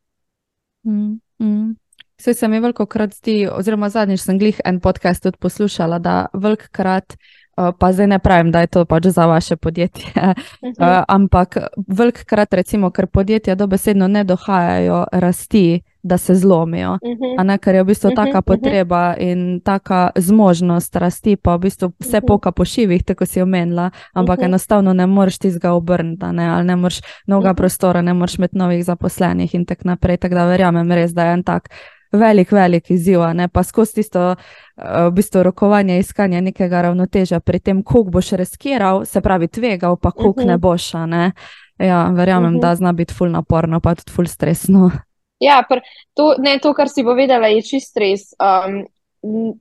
[0.85, 1.73] Mm, mm.
[2.15, 6.13] Vse se mi veliko krat zdi, oziroma zadnjič sem glih en podcast tudi poslušala, da
[6.31, 7.44] velikokrat Eh,
[7.79, 10.05] pa zdaj ne pravim, da je to pač za vaše podjetje.
[10.15, 16.91] Uh, ampak velikrat, recimo, ker podjetja dobesedno ne dohajajo rasti, da se zlomijo.
[16.91, 17.43] Uh -huh.
[17.43, 18.25] ne, ker je v bistvu uh -huh.
[18.25, 19.31] taka potreba uh -huh.
[19.31, 24.37] in taka zmožnost rasti, pa v bistvu vse poka po šivih, tako si omenila, ampak
[24.37, 24.45] uh -huh.
[24.45, 27.57] enostavno ne moreš tizga obrniti, ne, ali ne moreš novega uh -huh.
[27.57, 30.17] prostora, ne moreš imeti novih zaposlenih in tako naprej.
[30.17, 31.69] Tako da verjamem res, da je en tak
[32.15, 33.19] velik, velik izziv,
[33.53, 34.35] pa skozi tisto uh,
[35.07, 40.11] v bistvu rokovanje, iskanje nekega ravnoteža pri tem, koliko boš reskiral, se pravi, tvegal, pa
[40.11, 40.51] koliko uh -huh.
[40.51, 40.93] ne boš.
[40.93, 41.31] Ne?
[41.77, 42.61] Ja, verjamem, uh -huh.
[42.61, 44.91] da zna biti ful naporno, pa tudi ful stresno.
[45.39, 45.79] Ja, pr,
[46.13, 48.21] to, ne, to, kar si povedala, je čist stres.
[48.39, 48.85] Um,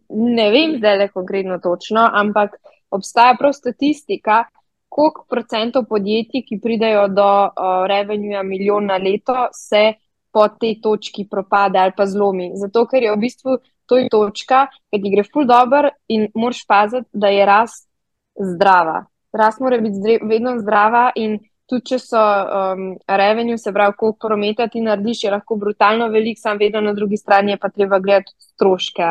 [0.09, 2.51] ne vem, zdaj le konkretno točno, ampak
[2.91, 4.45] obstaja prav statistika,
[4.89, 9.93] koliko procentov podjetij, ki pridajo do uh, revenue milijona leto, se
[10.35, 12.51] po tej točki propade ali pa zlomi.
[12.59, 17.07] Zato, ker je v bistvu to točka, ki ti gre ful dobr in moraš paziti,
[17.13, 17.87] da je rast
[18.35, 19.05] zdrava.
[19.33, 21.39] Rast mora biti zdre, vedno zdrava in
[21.71, 26.39] tudi, če so um, revenue, se pravi, koliko prometa ti narediš, je lahko brutalno velik,
[26.41, 29.11] sam vedno na drugi strani je pa treba gledati stroške.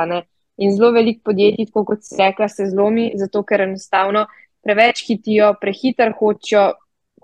[0.61, 4.27] In zelo velik podjetij, kot si rekla, se zlomi, zato ker enostavno
[4.63, 6.73] preveč hitijo, prehiter hočejo,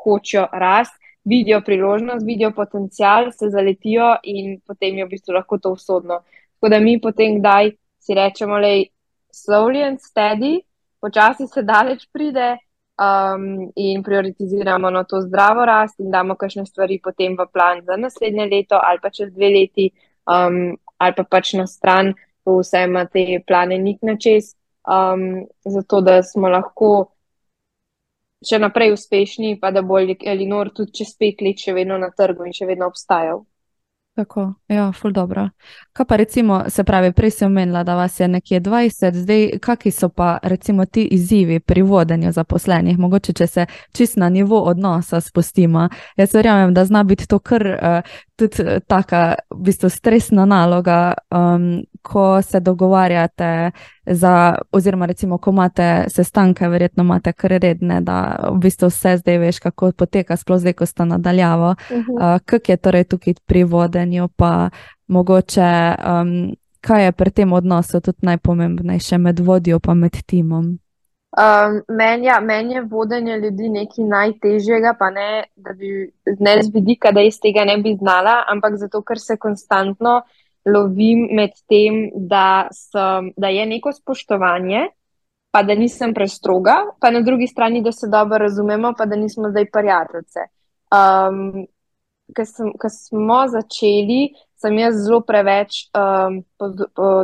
[0.04, 0.96] hočejo rast
[1.30, 6.22] vidijo priložnost, vidijo potencial, se zaletijo in potem je v bistvu lahko to usodno.
[6.58, 8.86] Tako da mi potem kdaj si rečemo, da je
[9.32, 10.60] slowly and steady,
[11.02, 12.58] počasi se daleč pride
[13.00, 17.96] um, in prioritiziramo na to zdravo rast in damo kakšne stvari potem v plan za
[17.96, 19.92] naslednje leto ali pa čez dve leti
[20.28, 22.14] um, ali pa pač na stran,
[22.44, 27.12] ko vse ima te plane nik na čez, um, zato da smo lahko
[28.46, 32.48] še naprej uspešni, pa da bo Elinor tudi čez pet let še vedno na trgu
[32.48, 33.46] in še vedno obstajal.
[34.20, 35.50] Tako, ja, ful dobro.
[35.94, 39.92] Kaj pa recimo, se pravi, prej si omenila, da vas je nekje 20, zdaj kakšni
[39.92, 45.22] so pa recimo ti izzivi pri vodenju zaposlenih, mogoče če se čist na nivo odnosa
[45.22, 45.88] spustimo.
[46.18, 51.14] Jaz verjamem, da zna biti to kar uh, tudi uh, taka v bistvu stresna naloga,
[51.32, 53.72] um, ko se dogovarjate
[54.06, 59.38] za, oziroma recimo, ko imate sestanke, verjetno imate kar redne, da v bistvu vse zdaj
[59.38, 61.70] veš, kako poteka, sploh zdaj, ko sta nadaljavo.
[61.70, 62.36] Uh -huh.
[62.36, 64.70] uh, Kak je torej tukaj pri vodenju, pa
[65.08, 70.80] mogoče, um, kaj je pri tem odnosu tudi najpomembnejše med vodjo pa med timom?
[71.30, 75.44] Um, Meni ja, men je vodenje ljudi nekaj najtežjega, pa ne,
[75.78, 80.22] bi, ne z vidika, da iz tega ne bi znala, ampak zato, ker se konstantno
[80.74, 84.88] lovim med tem, da, sem, da je neko spoštovanje,
[85.52, 89.50] pa da nisem prestroga, pa na drugi strani, da se dobro razumemo, pa da nismo
[89.50, 90.48] zdaj prijateljice.
[90.94, 91.68] Um,
[92.30, 92.46] Ker
[92.94, 96.36] smo začeli, sem jaz zelo preveč um,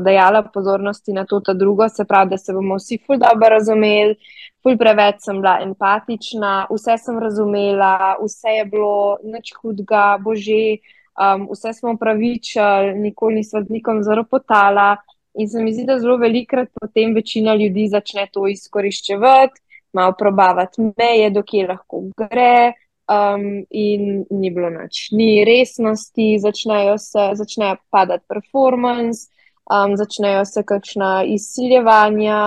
[0.01, 4.15] dajala pozornosti na to, da drugo, se pravi, da se bomo vsi ful dobro razumeli,
[4.63, 10.79] ful preveč sem bila empatična, vse sem razumela, vse je bilo nič hudega, bože,
[11.19, 14.95] um, vse smo pravičali, nikoli nismo z nikom zaropotala.
[15.33, 19.61] In se mi zdi, da zelo velikrat potem večina ljudi začne to izkoriščevati,
[19.93, 22.73] malo probavati meje, dokje lahko gre.
[23.05, 29.27] Um, in ni bilo noč, ni resnosti, začnejo se začnejo padati performance,
[29.69, 32.39] um, začnejo se kakšna izsiljevanja,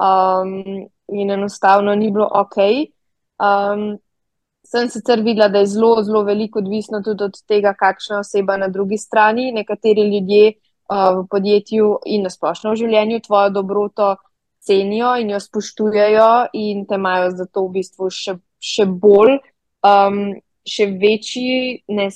[0.00, 2.56] um, in enostavno ni bilo ok.
[3.36, 3.98] Um,
[4.70, 8.68] Sem sicer videla, da je zelo, zelo veliko odvisno tudi od tega, kakšna oseba na
[8.68, 9.50] drugi strani.
[9.52, 14.12] Nekateri ljudje uh, v podjetju in na splošno v življenju tvojo dobroto
[14.62, 19.38] cenijo in jo spoštujejo, in te imajo zato v bistvu še, še bolj,
[19.86, 20.20] um,
[20.68, 22.10] še večji ne,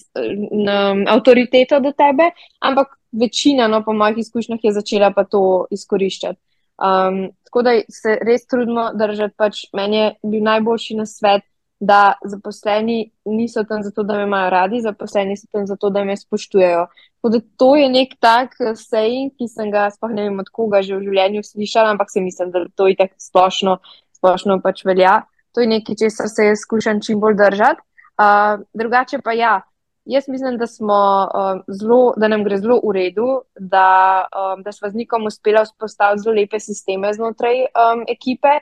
[0.53, 0.77] ne,
[1.11, 2.29] avtoriteto do tebe,
[2.61, 6.39] ampak večina, no, po mojih izkušnjah, je začela pa to izkoriščati.
[6.85, 11.47] Um, tako da se res trudimo držati, pač meni je bil najboljši na svet
[11.81, 16.17] da zaposleni niso tam zato, da me imajo radi, zaposleni so tam zato, da me
[16.17, 16.87] spoštujejo.
[17.23, 20.97] Da to je nek tak sejn, ki sem ga sploh ne vem od koga že
[20.97, 23.79] v življenju slišala, ampak se mislim, da to je tako splošno,
[24.19, 25.23] splošno pač velja.
[25.55, 27.81] To je nekaj, česar se jaz skušam čim bolj držati.
[28.15, 29.61] Uh, drugače pa ja,
[30.05, 30.99] jaz mislim, da, smo,
[31.35, 35.65] uh, zelo, da nam gre zelo v redu, da, um, da smo z nikom uspeli
[35.65, 38.61] vzpostaviti zelo lepe sisteme znotraj um, ekipe.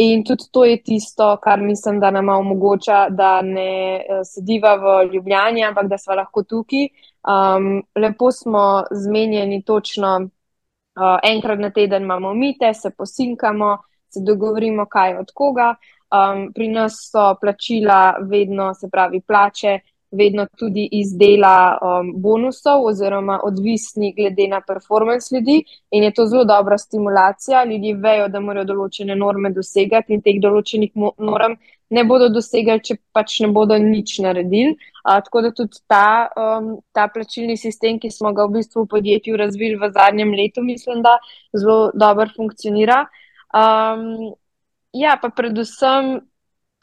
[0.00, 5.12] In tudi to je tisto, kar mislim, da nam omogoča, da ne uh, sediva v
[5.12, 6.86] Ljubljani, ampak da smo lahko tukaj.
[7.28, 13.76] Um, lepo smo zmenjeni, točno uh, enkrat na teden imamo mite, se posinkamo,
[14.08, 15.74] se dogovorimo, kaj od koga.
[16.10, 19.78] Um, pri nas so plačila vedno, se pravi, plače,
[20.10, 26.26] vedno tudi iz dela um, bonusov, oziroma odvisni glede na performance ljudi, in je to
[26.26, 27.64] zelo dobra stimulacija.
[27.64, 31.56] Ljudje vejo, da morajo določene norme dosegati in teh določenih norm
[31.90, 34.76] ne bodo dosegali, če pač ne bodo nič naredili.
[35.02, 38.92] Uh, tako da tudi ta, um, ta plačilni sistem, ki smo ga v bistvu v
[38.94, 41.16] podjetju razvili v zadnjem letu, mislim, da
[41.56, 43.04] zelo dobro funkcionira.
[43.54, 44.34] Um,
[44.92, 46.18] ja, pa predvsem.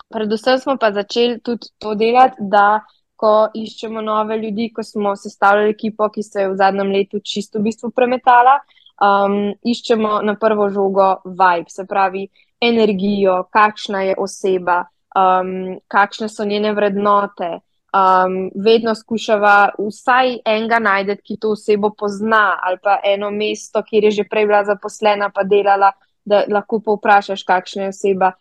[0.08, 2.86] Predvsem smo pa začeli tudi to delati, da
[3.18, 7.60] ko iščemo nove ljudi, ko smo sestavljali ekipo, ki se je v zadnjem letu čisto
[7.60, 8.60] v bistvu premetala.
[8.98, 12.28] Um, iščemo na prvo žogo vibe, se pravi
[12.62, 17.60] energijo, kakšna je oseba, um, kakšne so njene vrednote.
[17.98, 24.10] Um, vedno skušava vsaj enega najti, ki to osebo pozna, ali pa eno mesto, kjer
[24.10, 25.94] je že prej bila zaposlena, pa delala,
[26.26, 28.34] da lahko povprašaš, kakšna je oseba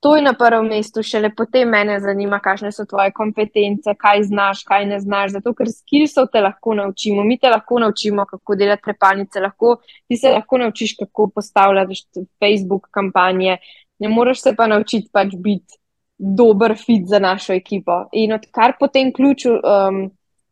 [0.00, 4.62] to je na prvem mestu, šele potem mene zanima, kakšne so tvoje kompetence, kaj znaš,
[4.68, 5.32] kaj ne znaš.
[5.38, 9.76] Zato, ker skillsov te lahko naučimo, mi te lahko naučimo, kako delati trepalnice, lahko
[10.08, 13.56] ti se lahko naučiš, kako postavljati Facebook kampanje.
[13.98, 15.80] Ne moreš se pa naučiti pač biti
[16.18, 18.04] dober fit za našo ekipo.
[18.12, 20.00] In odkar po tem ključu um,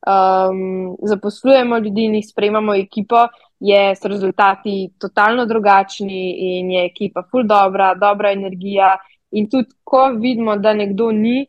[0.07, 3.29] um, zaposlujemo ljudi in jih sprejemamo ekipo.
[3.61, 8.97] Je s rezultati totalno drugačni, in je ekipa ful dobra, dobra energija,
[9.35, 11.47] In tudi, ko vidimo, da nekdo ni,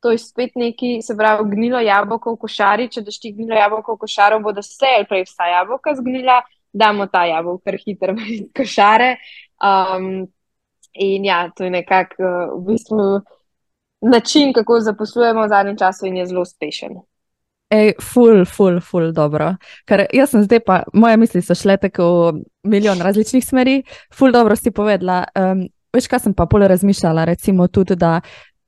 [0.00, 2.88] to je spet neki, se pravi, gnilo jabolko v košari.
[2.92, 6.40] Če daš ti gnilo jabolko v košaro, bodo vse, ali prej vsa jabolka zgnila,
[6.72, 9.16] damo ta jabolko kar hitro v košare.
[9.56, 10.26] Um,
[10.92, 13.10] in ja, to je nekako uh, v bistvu
[14.06, 16.96] način, kako zaposlujemo v zadnjem času, in je zelo uspešen.
[17.72, 19.56] Ej, ful, ful, ful, dobro.
[19.90, 23.80] Ker jaz sem zdaj pa, moje misli so šle tako v milijon različnih smeri,
[24.14, 25.24] ful, dobro si povedala.
[25.34, 28.20] Um, Veš, kaj sem pa pol razmišljala, recimo tudi, da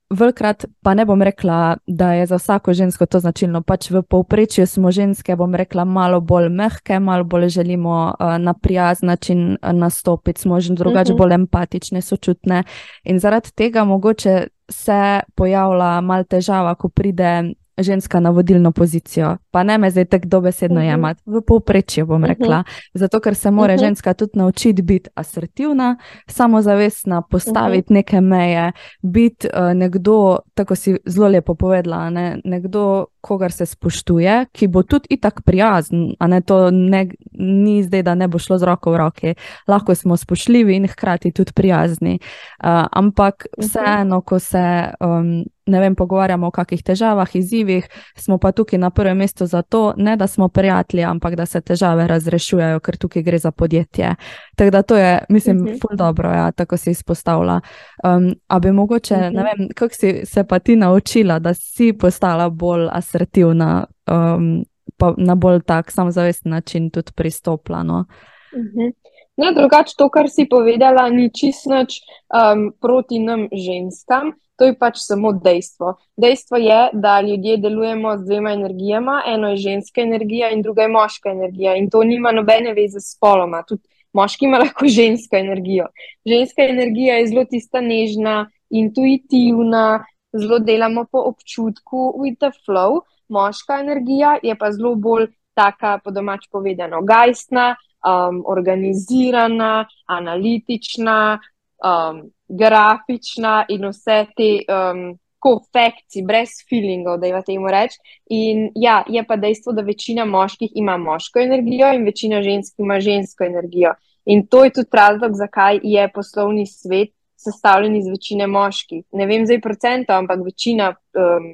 [0.09, 3.61] velikrat pa ne bom rekla, da je za vsako žensko to značilno.
[3.61, 8.53] Pač v povprečju smo ženske, bom rekla, malo bolj mehke, malo bolj želimo uh, na
[8.53, 11.23] prijazen način nastopiti, smo že drugače uh mhm.
[11.23, 11.27] -huh.
[11.27, 12.63] bolj empatične, sočutne.
[13.03, 19.37] In zaradi tega mogoče se pojavlja mal težava, ko pride ženska na vodilno pozicijo.
[19.51, 20.89] Pa ne me zdaj tako dobesedno mhm.
[20.89, 22.59] jemati, v povprečju bom rekla.
[22.59, 22.89] Uh -huh.
[22.93, 23.79] Zato, ker se mora mhm.
[23.79, 25.97] ženska tudi naučiti biti asertivna,
[26.27, 28.71] samozavestna, postaviti neke meje,
[29.01, 32.39] biti uh, nekdo, tako si zelo lepo povedala, ne?
[32.45, 36.13] nekdo, kogar se spoštuje, ki bo tudi itak prijazen.
[36.27, 39.33] Ne, to ne, ni zdaj, da ne bo šlo z roko v roki.
[39.67, 42.19] Lahko smo spoštljivi in hkrati tudi prijazni.
[42.63, 43.67] Uh, ampak mhm.
[43.67, 44.93] vseeno, ko se.
[44.99, 47.87] Um, ne vem, pogovarjamo o kakih težavah, izzivih,
[48.17, 52.07] smo pa tukaj na prvem mestu zato, ne da smo prijatelji, ampak da se težave
[52.07, 54.15] razrešujejo, ker tukaj gre za podjetje.
[54.55, 55.73] Tako da to je, mislim, uh mhm.
[55.73, 55.81] -huh.
[55.81, 57.61] ful dobro, ja, tako si izpostavlja.
[58.03, 59.33] Um, a bi mogoče, uh -huh.
[59.33, 59.43] ne mhm.
[59.43, 64.65] vem, kako si se pa ti naučila, da si postala bolj asertivna, um,
[64.97, 67.83] pa na bolj tak samozavesten način tudi pristopla.
[67.83, 68.05] No?
[68.53, 68.79] Uh mhm.
[68.79, 68.93] -huh.
[69.37, 74.31] No, drugače, to, kar si povedala, ni čisto um, proti nam ženskam.
[74.59, 75.93] To je pač samo dejstvo.
[76.19, 80.91] Dejstvo je, da ljudje delujemo z dvema energijama, eno je ženska energija in druga je
[80.91, 81.75] moška energija.
[81.75, 83.63] In to nima nobene veze s spoloma.
[83.63, 85.87] Tudi moški ima lahko žensko energijo.
[86.25, 90.03] Ženska energija je zelo tista nežna, intuitivna,
[90.33, 93.01] zelo delamo po občutku, with the flow.
[93.29, 101.39] Moška energija je pa zelo bolj taka, po domač povedano, gajstna, um, organizirana, analitična.
[101.79, 107.95] Um, grafična in vse te um, kofekcije, brez feelingov, da je v tem reč.
[108.29, 112.99] In ja, je pa dejstvo, da večina moških ima moško energijo in večina žensk ima
[112.99, 113.93] žensko energijo.
[114.25, 119.05] In to je tudi razlog, zakaj je poslovni svet sestavljen iz večine moških.
[119.11, 121.53] Ne vem zdaj procentov, ampak večina um,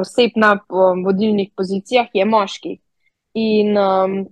[0.00, 2.78] oseb na um, vodilnih pozicijah je moških.
[3.34, 4.26] In um,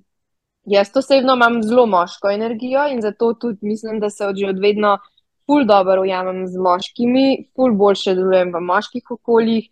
[0.68, 4.98] jaz osebno imam zelo moško energijo in zato tudi mislim, da se od že odvedno
[5.46, 9.68] ful dobro ujamem z moškimi, ful boljše delujem v moških okoljih.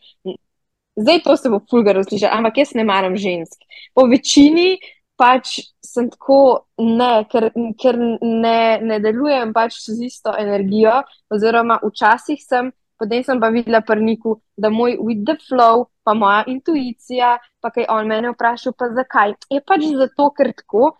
[0.97, 3.61] Zdaj to se bo ful ga razlišati, ampak jaz ne maram žensk.
[3.95, 4.79] Po večini
[5.17, 6.39] pač sem tako,
[6.79, 12.73] ne, ker, ker ne, ne delujem pač z isto energijo, oziroma včasih sem.
[12.99, 17.91] Potem sem pa videla prniku, da moj with the flow, pa moja intuicija, pa kaj
[17.93, 19.37] on mene vprašal, pa zakaj.
[19.53, 20.95] Je pač zato, ker tako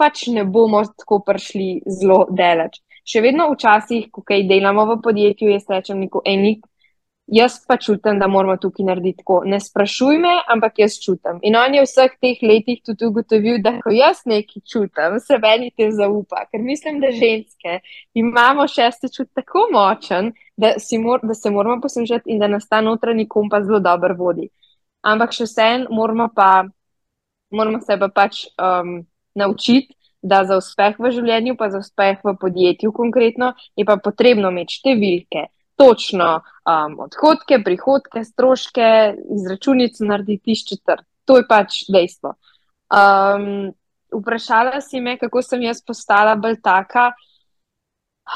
[0.00, 5.50] pač ne bomo tako prišli zelo daleč še vedno včasih, ko kaj delamo v podjetju,
[5.52, 6.62] jaz rečem neko enik.
[7.32, 9.36] Jaz pa čutim, da moramo tukaj narediti tako.
[9.48, 11.38] Ne sprašuj me, ampak jaz čutim.
[11.46, 15.38] In on je v vseh teh letih tudi ugotovil, da ko jaz nekaj čutim, se
[15.40, 16.44] meni te zaupa.
[16.50, 17.78] Ker mislim, da ženske
[18.18, 22.80] imamo šesti čut tako močen, da, mor, da se moramo poslušati in da nas ta
[22.80, 24.48] notranji kompas zelo dobro vodi.
[25.02, 26.28] Ampak še vsem moramo,
[27.50, 29.00] moramo se pa pač um,
[29.34, 34.52] naučiti, da za uspeh v življenju, pa za uspeh v podjetju, konkretno, je pa potrebno
[34.54, 38.90] imeti številke, točno um, odhodke, prihodke, stroške,
[39.34, 41.02] izračunice narediti iz četrt.
[41.26, 42.36] To je pač dejstvo.
[42.92, 43.72] Um,
[44.14, 47.10] vprašala si me, kako sem jaz postala bolj taka.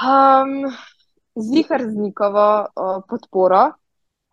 [0.02, 0.66] Um,
[1.36, 2.66] Zihar z njihovo
[3.08, 3.62] podporo,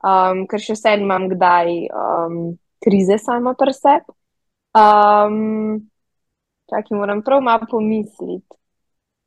[0.03, 2.37] um, ker še vsem imam kdaj um,
[2.83, 4.15] krize sama pri sebi.
[4.73, 5.89] Um,
[6.71, 8.55] Čakaj, moram prav malo pomisliti.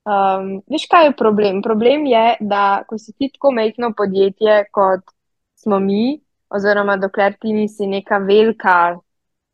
[0.07, 1.61] Um, veš, kaj je problem?
[1.62, 5.03] Problem je, da ko si ti tako majhno podjetje, kot
[5.59, 6.16] smo mi,
[6.49, 8.97] oziroma dokler ti nisi neka velika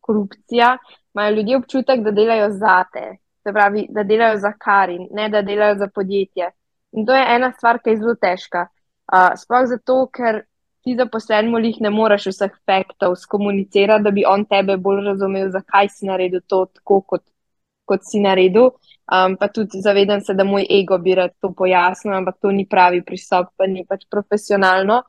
[0.00, 0.76] korupcija,
[1.14, 5.28] imajo ljudje občutek, da delajo za te, se pravi, da delajo za kar in ne
[5.28, 6.50] da delajo za podjetje.
[6.92, 8.66] In to je ena stvar, ki je zelo težka.
[9.12, 10.44] Uh, sploh zato, ker
[10.82, 15.92] ti zaposlenimo jih ne moreš vseh faktov skomunicirati, da bi on tebe bolj razumel, zakaj
[15.94, 17.22] si naredil to tako, kot
[17.84, 18.72] kot si naredil.
[19.12, 22.64] Um, pa tudi zavedam se, da moj ego bi rad to pojasnil, ampak to ni
[22.68, 25.02] pravi pristop, pa ni pač profesionalno.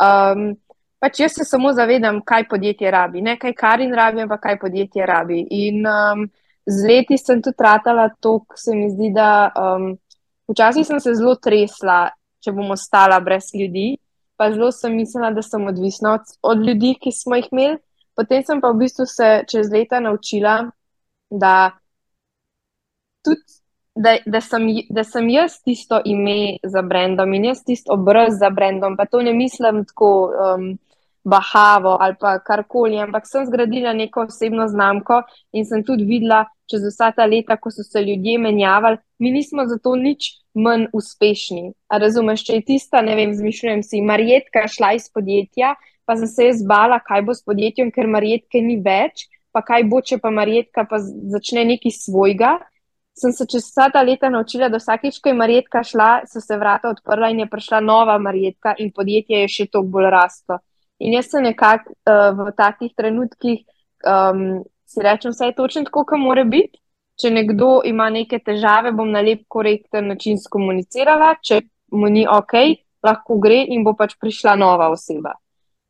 [0.00, 0.54] Um,
[1.02, 5.06] pač jaz se samo zavedam, kaj podjetje rabi, ne kaj karin rabi, ampak kaj podjetje
[5.06, 5.42] rabi.
[5.66, 6.28] In um,
[6.64, 9.92] z leti sem tudi tratala to, kar se mi zdi, da um,
[10.52, 12.10] včasih sem se zelo tresla,
[12.44, 13.98] če bom ostala brez ljudi.
[14.36, 17.78] Pa zelo sem mislila, da sem odvisna od, od ljudi, ki smo jih imeli.
[18.16, 20.70] Potem sem pa v bistvu se čez leta naučila,
[21.30, 21.54] da
[23.24, 23.60] tudi,
[23.94, 28.50] da, da, sem, da sem jaz tisto ime za brendom in jaz tisto obraz za
[28.50, 28.96] brendom.
[28.96, 30.70] Pa to ne mislim tako um,
[31.24, 35.22] bahavo ali pa karkoli, ampak sem zgradila neko osebno znamko
[35.52, 39.66] in sem tudi videla čez vsa ta leta, ko so se ljudje menjavali, mi nismo
[39.66, 41.72] za to nič manj uspešni.
[41.88, 45.74] A razumeš, če je tista, ne vem, zmišljujem si, Marjetka šla iz podjetja,
[46.06, 49.86] pa sem se jaz bala, kaj bo s podjetjem, ker Marjetke ni več, pa kaj
[49.90, 52.56] bo, če pa Marjetka pa začne nekaj svojega.
[53.20, 56.56] Sem se čez vsa ta leta naučila, da vsakeč, ko je Marjetka šla, so se
[56.56, 60.60] vrata odprla in je prišla nova Marjetka in podjetje je še toliko bolj rasto.
[61.00, 63.62] In jaz se nekako uh, v takih trenutkih
[64.06, 66.80] um, si rečem, vse je točno tako, kot mora biti
[67.20, 71.60] če nekdo ima neke težave, bom na lep, korekten način skomunicirala, če
[71.92, 72.56] mu ni ok,
[73.04, 75.34] lahko gre in bo pač prišla nova oseba.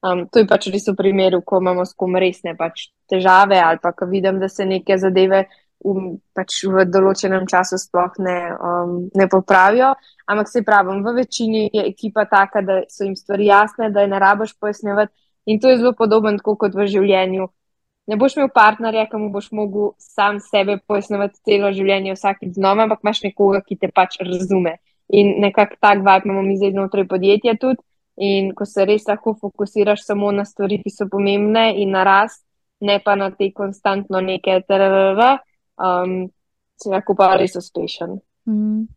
[0.01, 3.83] Um, to je pač res v primeru, ko imamo s kom resne pač težave ali
[3.83, 5.43] pa ko vidim, da se neke zadeve
[5.85, 9.93] v, pač v določenem času sploh ne, um, ne popravijo.
[10.31, 14.13] Ampak se pravim, v večini je ekipa taka, da so jim stvari jasne, da je
[14.13, 15.13] ne rabiš pojasnjevati
[15.47, 17.49] in to je zelo podoben kot v življenju
[18.11, 22.89] ne boš imel partnerja, ki mu boš mogel sam sebe pojasnjevati celo življenje, vsakeč znova,
[22.89, 24.79] ampak imaš nekoga, ki te pač razume.
[25.15, 27.83] In nekako tak vibe imamo mi zdaj znotraj podjetja tudi.
[28.21, 32.43] In ko se res lahko fokusiraš samo na stvari, ki so pomembne in na rast,
[32.85, 35.39] ne pa na te konstantno neke TRR,
[35.81, 36.17] um,
[36.77, 38.19] si lahko pa res uspešen.
[38.51, 38.89] Mm.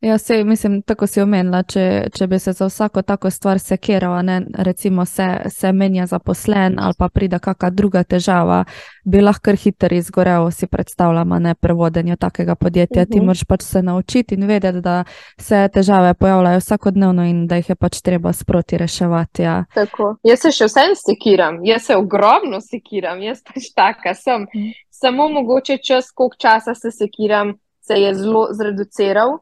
[0.00, 1.82] Ja, se, mislim, tako si omenila, če,
[2.14, 6.94] če bi se za vsako tako stvar sekirala, ne, recimo se, se menja zaposlen ali
[6.98, 8.58] pa pride kakšna druga težava,
[9.04, 13.02] bi lahko hitro izgorel, si predstavljamo, ne prevodenje takega podjetja.
[13.02, 13.12] Uh -huh.
[13.12, 13.26] Ti mhm.
[13.26, 15.04] moraš pač se naučiti in vedeti, da
[15.40, 19.42] se težave pojavljajo vsakodnevno in da jih je pač treba sproti reševati.
[19.42, 19.64] Ja.
[19.74, 20.16] Tako.
[20.22, 24.42] Jaz se še vsem sekiram, jaz se ogromno sekiram, jaz pač taka sem.
[24.42, 24.70] Mhm.
[24.90, 29.38] Samo mogoče čas, koliko časa se sekiram, se je zelo zreduciral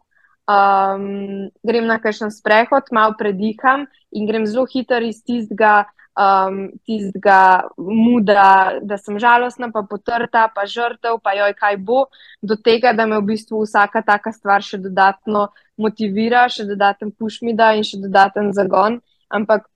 [0.49, 5.84] um, grem na kakšen sprehod, malo prediham in grem zelo hitro iz tistega,
[6.18, 12.07] um, tistega muda, da sem žalostna, pa potrta, pa žrtev, pa joj, kaj bo,
[12.42, 15.49] do tega, da me v bistvu vsaka taka stvar še dodatno
[15.80, 19.01] motivira, še dodaten pušmida in še dodaten zagon.
[19.32, 19.66] Ampak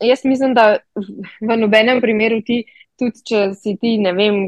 [0.00, 2.64] jaz mislim, da v nobenem primeru ti,
[2.98, 4.44] tudi če si ti, ne vem,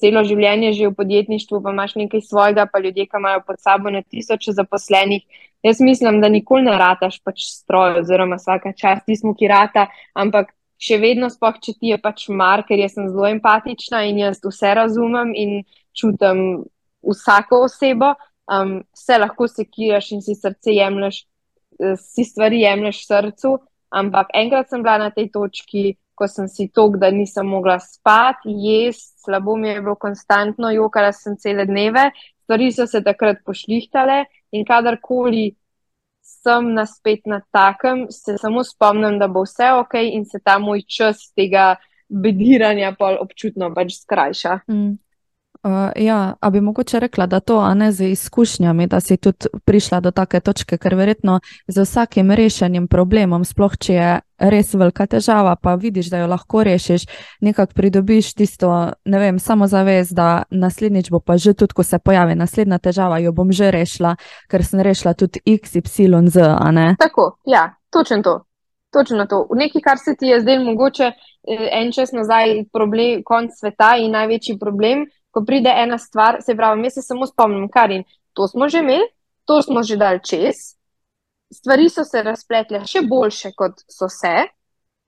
[0.00, 3.90] celo življenje že v podjetništvu, pa imaš nekaj svojega, pa ljudje, ki imajo pod sabo
[3.90, 5.22] na tisoče zaposlenih.
[5.64, 9.86] Jaz mislim, da nikoli ne rataš pač stroj, oziroma vsaka čas ti smo, ki rata,
[10.12, 14.20] ampak še vedno, spoh, če ti je pač mar, ker jaz sem zelo empatična in
[14.26, 15.62] jaz vse razumem in
[15.96, 16.64] čutim
[17.04, 18.12] vsako osebo,
[18.50, 21.22] um, se lahko sekiraš in si srce jemliš,
[21.80, 23.58] eh, si stvari jemliš srcu.
[23.94, 28.52] Ampak enkrat sem bila na tej točki, ko sem si tok, da nisem mogla spati,
[28.66, 32.10] jesti, slabo mi je bilo konstantno, jokala sem cele dneve,
[32.44, 35.54] stvari so se takrat pošlihtale in kadarkoli
[36.24, 40.58] sem na spet na takem, se samo spomnim, da bo vse ok in se ta
[40.58, 41.74] moj čas tega
[42.08, 44.58] bediranja pol občutno pač skrajša.
[44.68, 44.94] Mm.
[45.64, 49.48] Uh, ja, a bi mogoče rekla, da to, a ne z izkušnjami, da si tudi
[49.64, 54.10] prišla do take točke, ker verjetno z vsakim rešenjem problemom, sploh če je
[54.52, 57.06] res velika težava, pa vidiš, da jo lahko rešiš,
[57.40, 61.98] nekako pridobiš tisto, ne vem, samo zavez, da naslednjič bo pa že tudi, ko se
[61.98, 64.16] pojavi naslednja težava, jo bom že rešila,
[64.52, 66.44] ker sem rešila tudi X, Y, Z.
[66.98, 68.44] Tako, ja, točno to.
[68.92, 69.46] Točno to.
[69.54, 74.12] Nekaj, kar se ti je zdaj mogoče eh, en čas nazaj, problem, konc sveta in
[74.12, 78.48] največji problem, ko pride ena stvar, se pravi, jaz se samo spomnim, kar in to
[78.48, 79.08] smo že imeli,
[79.44, 80.74] to smo že dal čez,
[81.54, 84.34] stvari so se razpletle še boljše, kot so se,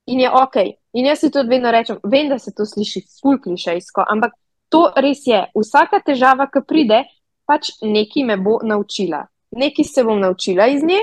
[0.06, 0.56] in je ok.
[0.96, 4.36] In jaz si tudi vedno rečem, vem, da se to sliši ful klišejsko, ampak
[4.72, 5.42] to res je.
[5.54, 7.02] Vsaka težava, ki pride,
[7.46, 9.26] pač nekaj me bo naučila.
[9.56, 11.00] Nekaj se bom naučila iz nje,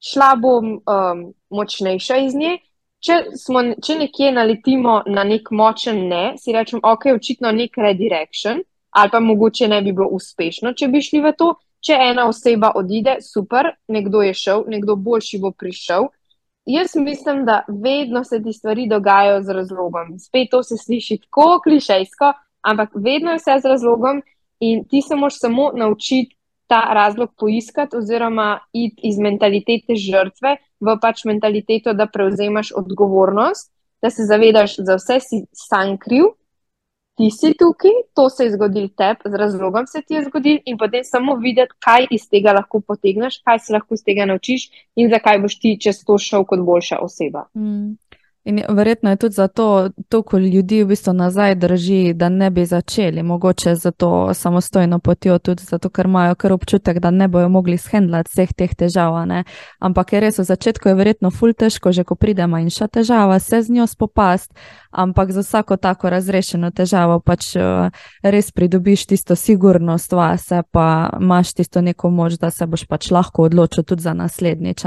[0.00, 2.58] šla bom um, močnejša iz nje,
[3.04, 8.62] če, smo, če nekje naletimo na nek močen ne, si rečem, ok, očitno nek redirection,
[8.90, 11.52] ali pa mogoče ne bi bilo uspešno, če bi šli v to.
[11.80, 16.10] Če ena oseba odide, super, nekdo je šel, nekdo boljši bo prišel.
[16.68, 20.10] Jaz mislim, da vedno se ti stvari dogajajo z razlogom.
[20.20, 22.34] Spet to se sliši tako klišejsko,
[22.68, 24.20] ampak vedno je vse z razlogom
[24.60, 26.36] in ti se moraš samo naučiti
[26.68, 33.70] ta razlog poiskati, oziroma iti iz mentalitete žrtve v pač mentaliteto, da prevzemaš odgovornost,
[34.02, 36.32] da se zavedaš, da vse si sam kriv,
[37.20, 40.78] ti si tukaj, to se je zgodil tebi, z razlogom se ti je zgodil, in
[40.78, 45.10] potem samo videti, kaj iz tega lahko potegneš, kaj se lahko iz tega naučiš in
[45.12, 47.44] zakaj boš ti čez to šel kot boljša oseba.
[47.54, 47.98] Mm.
[48.44, 53.22] In verjetno je tudi zato, toliko ljudi v bistvu nazaj drži, da ne bi začeli,
[53.22, 57.76] mogoče za to samostojno potjo, tudi zato, ker imajo kar občutek, da ne bojo mogli
[57.78, 59.26] shendlati vseh teh težav.
[59.26, 59.44] Ne?
[59.78, 63.62] Ampak je res v začetku je verjetno ful težko, že ko pride manjša težava, se
[63.62, 64.54] z njo spopast,
[64.90, 71.52] ampak za vsako tako razrešeno težavo pač uh, res pridobiš tisto sigurnost vase, pa imaš
[71.52, 74.84] tisto neko moč, da se boš pač lahko odločil tudi za naslednjič.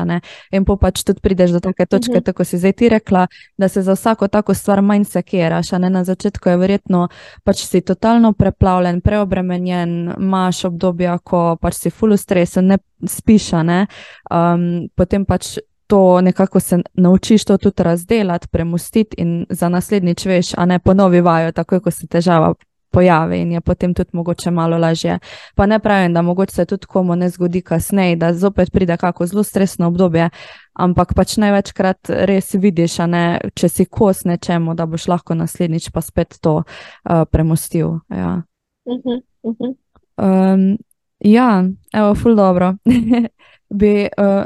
[0.51, 2.26] In pa pač tudi prideš do take točke, mhm.
[2.26, 5.71] tako si zdaj ti rekla da se za vsako tako stvar manj sekiraš.
[5.71, 7.07] Na začetku je verjetno
[7.43, 12.77] pač si totalno preplavljen, preobremenjen, imaš obdobja, ko pač si full stresa, ne
[13.07, 13.85] spiš, ne?
[14.31, 15.57] Um, potem pač.
[15.87, 21.21] To nekako se naučiš to tudi razdeliti, premustiti, in za naslednjič veš, a ne ponovi
[21.21, 22.53] vajo, tako ko se težava
[22.93, 25.19] pojavi in je potem tudi mogoče malo lažje.
[25.55, 29.25] Pa ne pravim, da mogoče se tudi komu ne zgodi kasneje, da zopet pride kako
[29.25, 30.29] zelo stresno obdobje,
[30.74, 36.01] ampak pač največkrat res vidiš, ne, če si kos nečemu, da boš lahko naslednjič pa
[36.01, 37.99] spet to uh, premostil.
[38.09, 38.43] Ja.
[38.86, 39.76] Uh -huh, uh -huh.
[40.17, 40.78] Um,
[41.19, 41.63] ja,
[41.93, 42.76] evo, ful dobro.
[43.74, 44.09] bi.
[44.17, 44.43] Uh,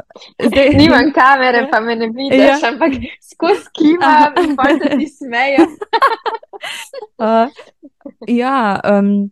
[0.48, 0.68] zdaj...
[0.80, 2.68] Nimam kamere, pa me ne vidiš, ja.
[2.68, 5.66] ampak skozi kima, pa se ti smejo.
[7.18, 7.48] uh,
[8.26, 9.30] ja, um,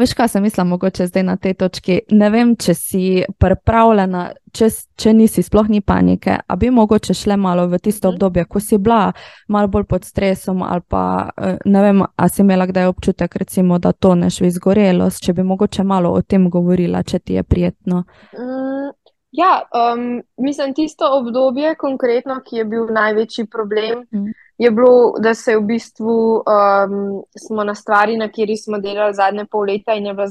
[0.00, 2.00] veš, kaj sem mislila, mogoče zdaj na tej točki.
[2.16, 3.02] Ne vem, če si
[3.38, 4.24] pripravljena,
[4.56, 8.14] če, če nisi, sploh ni panike, a bi mogoče šle malo v tisto mhm.
[8.14, 9.12] obdobje, ko si bila
[9.48, 13.78] malo bolj pod stresom, ali pa uh, ne vem, a si imela kdaj občutek, recimo,
[13.78, 18.04] da toneš v izgorelost, če bi mogoče malo o tem govorila, če ti je prijetno.
[18.34, 18.90] Mm.
[19.30, 19.62] Ja,
[19.94, 24.32] um, mislim, tisto obdobje, konkretno, ki je bil največji problem, mm.
[24.60, 29.46] Je bilo, da se v bistvu um, smo na stvari, na kateri smo delali zadnje
[29.48, 30.26] pol leta in je bila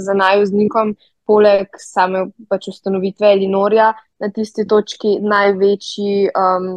[0.00, 0.94] za najuznikom,
[1.28, 6.70] poleg same pač ustanovitve Elinorja, na tisti točki največji um,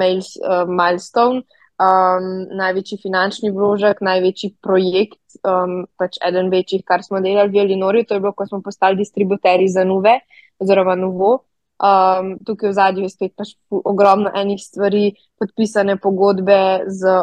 [0.00, 1.44] mail, uh, milestone,
[1.84, 8.08] um, največji finančni vložek, največji projekt, um, pač eden večjih, kar smo delali v Elinorju,
[8.08, 10.16] to je bilo, ko smo postali distributeri za nove
[10.64, 11.42] oziroma novo.
[11.78, 17.20] Um, tukaj v zadnjem je spet pač ogromno enih stvari, podpisane pogodbe z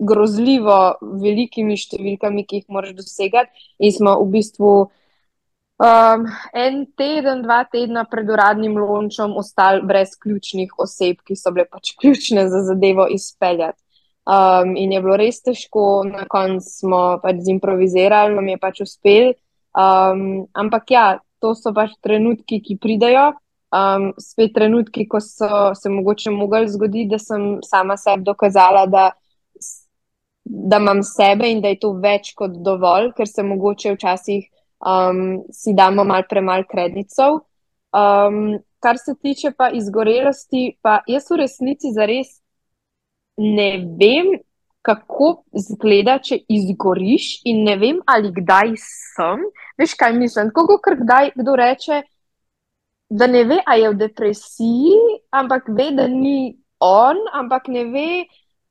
[0.00, 0.78] grozljivo
[1.20, 3.52] velikimi številkami, ki jih moraš dosegati.
[3.84, 4.72] In smo v bistvu
[5.84, 6.24] um,
[6.56, 11.92] en teden, dva tedna pred uradnim lončom ostali brez ključnih oseb, ki so bile pač
[12.00, 13.82] ključne za zadevo izpeljati.
[14.24, 19.34] Um, in je bilo res težko, na koncu smo pač zimprovizirali, nam je pač uspel.
[19.76, 21.06] Um, ampak ja,
[21.40, 23.32] to so pač trenutki, ki pridejo.
[23.70, 29.10] Um, spet trenutki, ko so se mogoče mogli zgoditi, da sem sama sebi dokazala, da,
[30.44, 34.48] da imam sebe in da je to več kot dovolj, ker se mogoče včasih
[34.80, 37.44] um, si damo mal premal kreditov.
[37.94, 42.40] Um, kar se tiče pa izgorelosti, pa jaz v resnici zares
[43.38, 44.38] ne vem,
[44.82, 49.42] kako zgleda, če izgoriš, in ne vem, ali kdaj sem.
[49.80, 50.52] Veš, kaj mislim?
[50.56, 52.02] Kako kdaj kdo reče,
[53.10, 54.98] da ne ve, ali je v depresiji,
[55.30, 58.24] ampak ve, da ni on, ampak ne ve,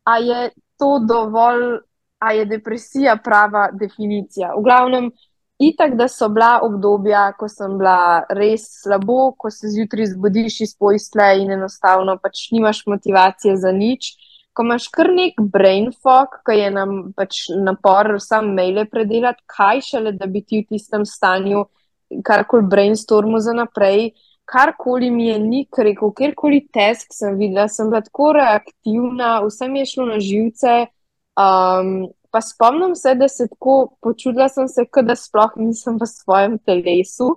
[0.03, 1.79] ali je to dovolj,
[2.19, 4.53] ali je depresija prava definicija.
[4.57, 5.11] V glavnem.
[5.59, 10.71] Itak, da so bila obdobja, ko sem bila res slabo, ko se zjutraj zbudiš iz
[10.79, 14.13] posle in enostavno pač nimaš motivacije za nič
[14.59, 19.79] ko imaš kar nek brain fog, ki je nam pač napor, sam maile predelati, kaj
[19.87, 21.61] šele, da bi ti v tistem stanju
[22.27, 24.09] karkoli brainstormu za naprej.
[24.49, 29.83] Karkoli mi je nik rekel, kjerkoli test sem videla, sem bila tako reaktivna, vse mi
[29.83, 30.77] je šlo na živce.
[31.37, 36.57] Um, pa spomnim se, da se tako počutila, sem se, da sploh nisem v svojem
[36.65, 37.35] telesu.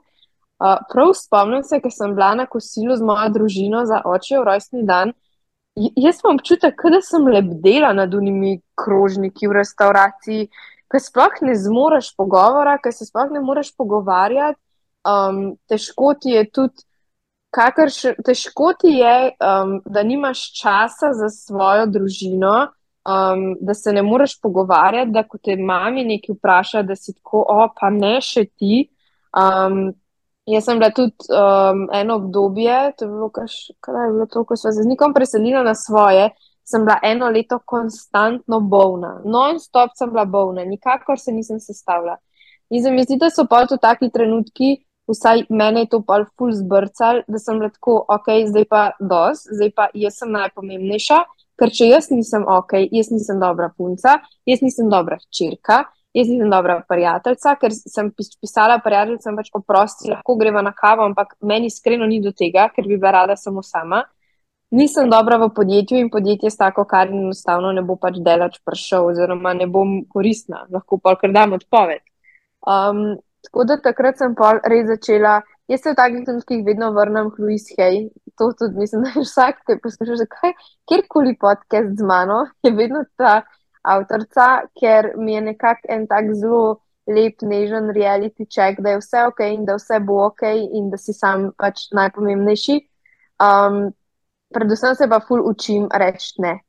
[0.62, 4.86] Uh, prav spomnim se, ker sem bila na kosilu z mojo družino za očev rojstni
[4.88, 5.12] dan.
[5.76, 10.48] Jaz imam občutek, da sem lebdela nad unimi krožniki v restauraciji,
[10.92, 14.60] ker sploh ne zmoriš pogovora, ker se sploh ne moreš pogovarjati.
[15.08, 16.84] Um, težko ti je tudi,
[17.52, 22.54] kakrš, težko ti je, um, da nimaš časa za svojo družino,
[23.04, 27.44] um, da se ne moreš pogovarjati, da ko te mami nekaj vpraša, da si tako,
[27.48, 28.86] o, pa ne še ti.
[29.36, 29.92] Um,
[30.46, 34.42] Jaz sem bila tudi um, eno obdobje, to je bilo, kaž, kaj je bilo to,
[34.44, 36.32] ko sem se z nikom preselila na svoje.
[36.66, 42.18] Sem bila eno leto konstantno bolna, non-stop sem bila bolna, nikakor se nisem sestavljala.
[42.70, 44.76] In se mi zdi, da so pa to taki trenutki,
[45.08, 49.46] vsaj mene je to pa ful zbrcal, da sem bila tako, ok, zdaj pa dos,
[49.50, 51.18] zdaj pa jaz sem najpomembnejša,
[51.58, 55.84] ker če jaz nisem ok, jaz nisem dobra punca, jaz nisem dobra črka,
[56.14, 61.36] jaz nisem dobra prijateljica, ker sem pisala prijateljicam, pač oprosti, lahko greva na kavo, ampak
[61.40, 64.04] meni iskreno ni do tega, ker bi bila rada samo sama.
[64.72, 69.10] nisem dobra v podjetju in podjetje s tako, kar enostavno ne bo pač delač prišel,
[69.10, 72.00] oziroma ne bom koristna, lahko pa kar dam odpoved.
[72.64, 75.40] Um, tako da takrat sem pa res začela.
[75.70, 78.08] Jaz se v takih trenutkih vedno vrnem k Louis Hay.
[78.38, 80.54] To tudi mislim, da je vsak, ki posluša, zakaj
[80.88, 83.42] kjerkoli podcast z mano, je vedno ta
[83.82, 89.24] avtorica, ker mi je nekako en tak zelo lep, nežen reality check, da je vse
[89.26, 92.78] ok in da vse bo ok in da si sam pač najpomembnejši.
[93.42, 93.90] Um,
[94.54, 96.60] predvsem se pa ful učim reči ne.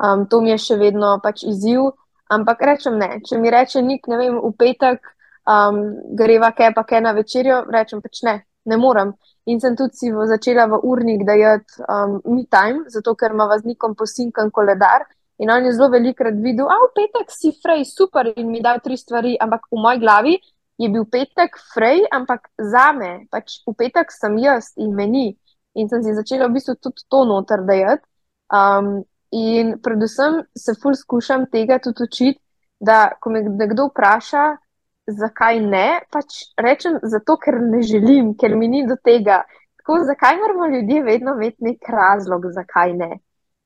[0.00, 1.92] Um, to mi je še vedno pač izziv,
[2.32, 3.20] ampak rečem ne.
[3.26, 5.12] Če mi reče nik, ne vem, v petek
[5.46, 5.82] um,
[6.18, 9.14] greva kaj pa kaj na večerjo, rečem pač ne, ne morem.
[9.46, 13.96] In sem tudi si začela v urnik dajati um, mi time, zato ker ima vaznikom
[13.98, 15.06] posinkan koledar.
[15.42, 18.78] In on je zelo velikrat videl, a v petek si frej, super, in mi dal
[18.78, 20.34] tri stvari, ampak v moji glavi
[20.78, 25.32] je bil petek frej, ampak za me, pač v petek sem jaz in meni
[25.74, 28.04] in sem si začela v bistvu tudi to noter dajati.
[28.52, 32.40] Um, in predvsem se ful skušam tega tudi učiti,
[32.80, 34.44] da ko me nekdo vpraša,
[35.06, 39.42] zakaj ne, pač rečem zato, ker ne želim, ker mi ni do tega.
[39.80, 43.10] Tako, zakaj moramo ljudje vedno imeti nek razlog, zakaj ne?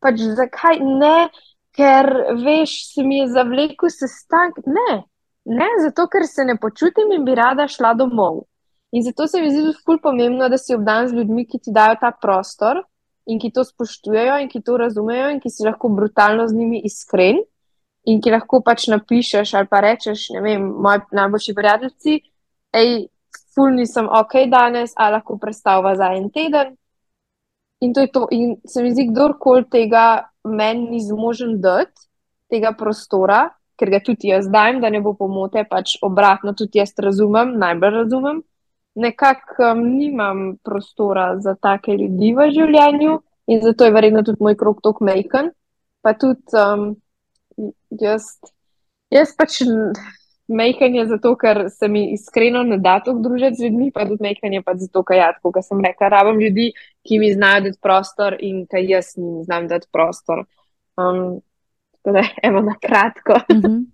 [0.00, 1.28] Pač zakaj ne,
[1.76, 2.08] ker
[2.44, 4.64] veš, se mi je zavlekel sestanek.
[4.66, 5.02] Ne,
[5.44, 8.46] ne, zato ker se ne počutim in bi rada šla domov.
[8.92, 11.74] In zato se mi zdi tudi ful pomembno, da si obdan z ljudmi, ki ti
[11.74, 12.80] dajo ta prostor
[13.26, 16.80] in ki to spoštujejo in ki to razumejo in ki si lahko brutalno z njimi
[16.86, 17.42] iskren
[18.06, 22.16] in ki lahko pač napišeš ali pa rečeš, ne vem, moji najboljši prijatelji,
[22.76, 22.90] hej,
[23.54, 26.74] ful nisem ok danes, ali lahko predstavlja za en teden.
[27.80, 28.26] In to je to.
[28.32, 32.06] In se mi zdi, kdorkoli tega meni ni zmožen dati,
[32.48, 36.94] tega prostora, ker ga tudi jaz dajem, da ne bo pomote, pač obratno tudi jaz
[37.02, 38.44] razumem, najbolj razumem
[38.96, 44.56] nekako um, nimam prostora za take ljudi v življenju in zato je verjetno tudi moj
[44.56, 45.50] krok tako majhen.
[46.02, 46.94] Pa tudi um,
[48.00, 48.28] jaz,
[49.10, 49.60] jaz pač
[50.48, 54.22] majhen je zato, ker se mi iskreno ne da to družiti z ljudmi, pa tudi
[54.22, 56.70] majhen je pač zato, ker jaz, kot sem rekel, rabim ljudi,
[57.06, 60.44] ki mi znajo dati prostor in kaj jaz jim znam dati prostor.
[60.96, 61.40] Um,
[61.98, 63.40] tako da, evo na kratko.
[63.50, 63.84] Mm -hmm.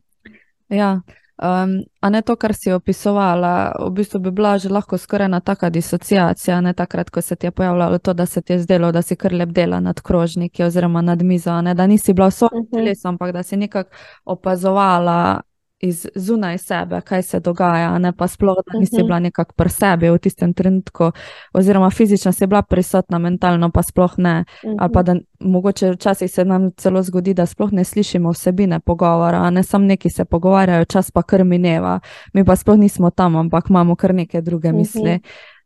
[0.68, 1.00] Ja.
[1.42, 5.40] Um, a ne to, kar si opisovala, v bistvu bi bila že lahko skoraj ena
[5.40, 8.92] taka disociacija, ne takrat, ko se ti je pojavljalo to, da se ti je zdelo,
[8.92, 11.74] da si kar lep dela nad krožniki oziroma nad mizo, ne?
[11.74, 12.70] da nisi bila v svojem -huh.
[12.70, 13.90] telesu, ampak da si nekako
[14.24, 15.40] opazovala
[15.82, 19.02] iz zunaj sebe, kaj se dogaja, ne pa sploh, da nisi uh mhm.
[19.02, 19.06] -huh.
[19.06, 21.12] bila nekako pri sebi v tistem trenutku,
[21.52, 24.44] oziroma fizično si bila prisotna, mentalno pa sploh ne.
[24.62, 24.76] Uh -huh.
[24.78, 25.06] Ali pa mhm.
[25.06, 29.84] da mogoče včasih se nam celo zgodi, da sploh ne slišimo vsebine pogovora, ne samo
[29.84, 32.00] neki se pogovarjajo, čas pa kar mineva,
[32.32, 35.20] mi pa sploh nismo tam, ampak imamo kar neke druge uh -huh.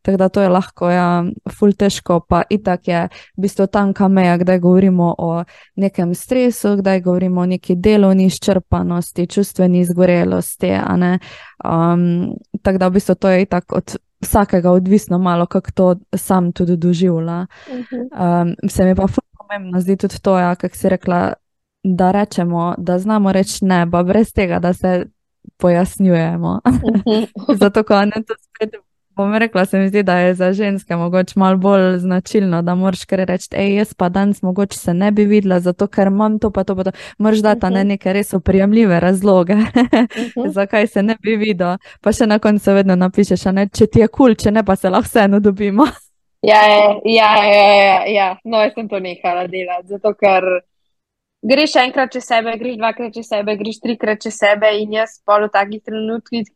[0.06, 4.36] Tako da to je lahko, ja, ful težko, pa itak je v bistvu tanka meja,
[4.38, 5.30] kdaj govorimo o
[5.82, 10.70] nekem stresu, kdaj govorimo o neki delovni izčrpanosti, čustveni izgorelosti.
[10.78, 12.04] Um,
[12.62, 16.76] tako da v bistvu to je itak od vsakega odvisno, malo kako to sam tudi
[16.76, 17.46] doživlja.
[17.66, 21.32] Um, se mi pa ful pomembno zdi tudi to, ja, kak si rekla,
[21.82, 25.06] da rečemo, da znamo reči ne, pa brez tega, da se
[25.56, 26.60] pojasnjujemo.
[27.60, 28.85] Zato, ko ne to spet
[29.16, 33.04] bom rekla, se mi zdi, da je za ženske mogoče malo bolj značilno, da moraš
[33.04, 36.50] kar reči, hej, jaz pa danes mogoče se ne bi videla, zato ker imam to,
[36.50, 36.90] pa to, pa to.
[37.18, 37.74] Moraš dati uh -huh.
[37.74, 40.50] ne neke res oprijemljive razloge, uh -huh.
[40.52, 41.78] zakaj se ne bi videla.
[42.00, 44.76] Pa še na koncu vedno napišeš, ne, če ti je kul, cool, če ne, pa
[44.76, 45.86] se lahko vseeno dobimo.
[46.52, 50.42] ja, ja, ja, ja, ja, no, jaz sem to nehala delati, zato ker.
[51.42, 55.38] Greš enkrat čez sebe, greš dvakrat čez sebe, greš trikrat čez sebe, in jaz pa
[55.38, 56.46] v takih trenutkih,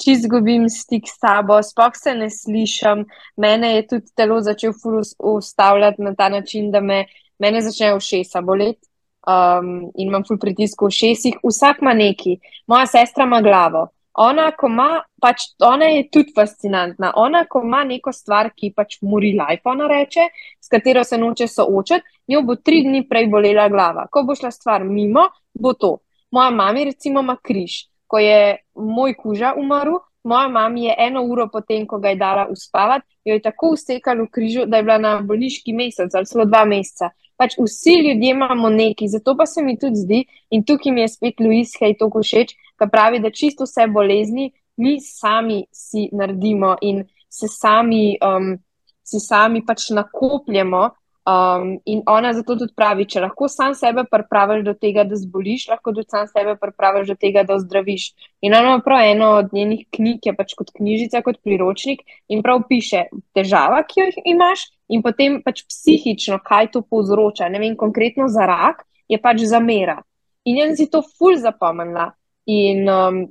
[0.00, 3.04] če izgubim stik s tabo, spoh se ne slišim.
[3.36, 4.72] Mene je tudi telo začel
[5.18, 7.04] ustavljati na ta način, da me
[7.38, 8.86] mene začne všesa boleti
[9.26, 11.40] um, in imam ful pritisk v šestih.
[11.44, 13.88] Vsak ima neki, moja sestra ima glavo.
[14.20, 14.88] Ona, ko ima,
[15.22, 17.12] pač ona je tudi fascinantna.
[17.16, 20.26] Ona, ko ima neko stvar, ki pač mori life, ona reče,
[20.60, 24.08] s katero se noče soočati, njo bo tri dni prej bolela glava.
[24.10, 25.98] Ko bo šla stvar mimo, bo to.
[26.30, 31.46] Moja mama, recimo, ima križ ko je moj kuža umrl, moja mama je eno uro
[31.52, 34.98] potem, ko ga je dala uspavati, jo je tako usekala v križu, da je bila
[34.98, 37.10] na bolniški mesec ali celo dva meseca.
[37.40, 41.08] Pač vsi ljudje imamo neki, zato pa se mi tudi zdi, in tukaj mi je
[41.08, 46.76] spet Louis Hay to všeč, ki pravi, da čisto vse bolezni mi sami si naredimo
[46.80, 48.58] in se sami, um,
[49.04, 50.88] si sami pač nakopljemo
[51.30, 55.66] Um, in ona zato tudi pravi, če lahko sam sebe pripraviš do tega, da zboliš,
[55.68, 58.06] lahko tudi sam sebe pripraviš do tega, da ozdraviš.
[58.40, 62.02] In ona ima prav eno od njenih knjig, je pač kot knjižica, kot priročnik
[62.32, 63.04] in prav piše
[63.36, 67.50] težava, ki jo imaš, in potem pač psihično, kaj to povzroča.
[67.52, 70.00] Ne vem, konkretno za rak je pač zamera.
[70.48, 72.10] In jaz si to ful zapomnila.
[72.50, 73.24] In, um,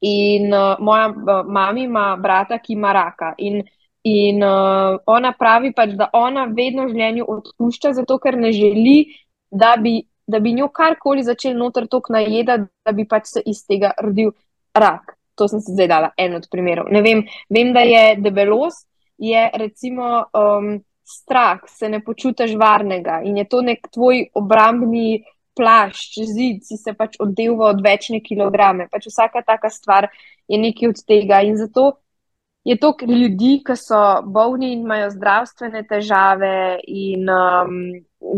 [0.00, 3.34] in uh, moja uh, mama ima brata, ki ima raka.
[3.38, 3.64] In
[4.06, 8.98] In uh, ona pravi pač, da ona vedno v življenju odpušča, zato ker ne želi,
[9.50, 13.64] da bi, da bi njo karkoli začel noter tok najeda, da bi pač se iz
[13.66, 14.30] tega rodil
[14.78, 15.16] rak.
[15.36, 16.92] To sem se zdaj dala en od primerov.
[16.94, 18.86] Ne vem, vem da je debelost,
[19.18, 25.24] je recimo um, strah, se ne počutiš varnega in je to nek tvoj obrambni
[25.56, 28.88] plašč, zid, si se pač oddelva od večne kilograme.
[28.92, 30.10] Pač vsaka taka stvar
[30.48, 31.92] je nekaj od tega in zato
[32.66, 36.80] je toliko ljudi, ki so bolni in imajo zdravstvene težave.
[36.90, 37.76] In, um,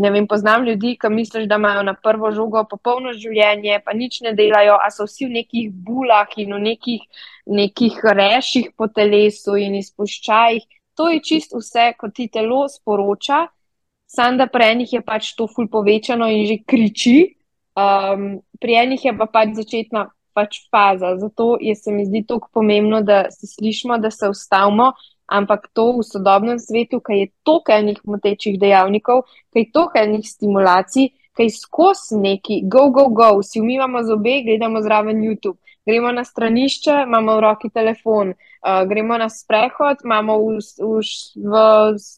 [0.03, 4.19] ne vem, poznam ljudi, ki misliš, da imajo na prvo žogo popolno življenje, pa nič
[4.21, 9.57] ne delajo, a so vsi v nekih bulah in v nekih, nekih reših po telesu
[9.57, 10.69] in izpuščajih.
[10.99, 13.47] To je čist vse, kot ti telo sporoča,
[14.05, 17.17] samo da pri enih je pač to ful povečano in že kriči.
[17.73, 20.05] Um, pri enih je pa pač začetna
[20.39, 21.17] pač faza.
[21.19, 24.93] Zato je se mi zdi tako pomembno, da se slišimo, da se ustavimo,
[25.27, 30.25] ampak to v sodobnem svetu, ki je toliko enih motečih dejavnikov, ki je toliko enih
[30.25, 35.59] stimulacij, ki je skozi neki, go, go, go, vsi umivamo zobe, gledamo zraven YouTube.
[35.85, 40.99] Gremo na stranišče, imamo v roki telefon, uh, gremo na sprehod, imamo v, v,
[41.35, 41.63] v,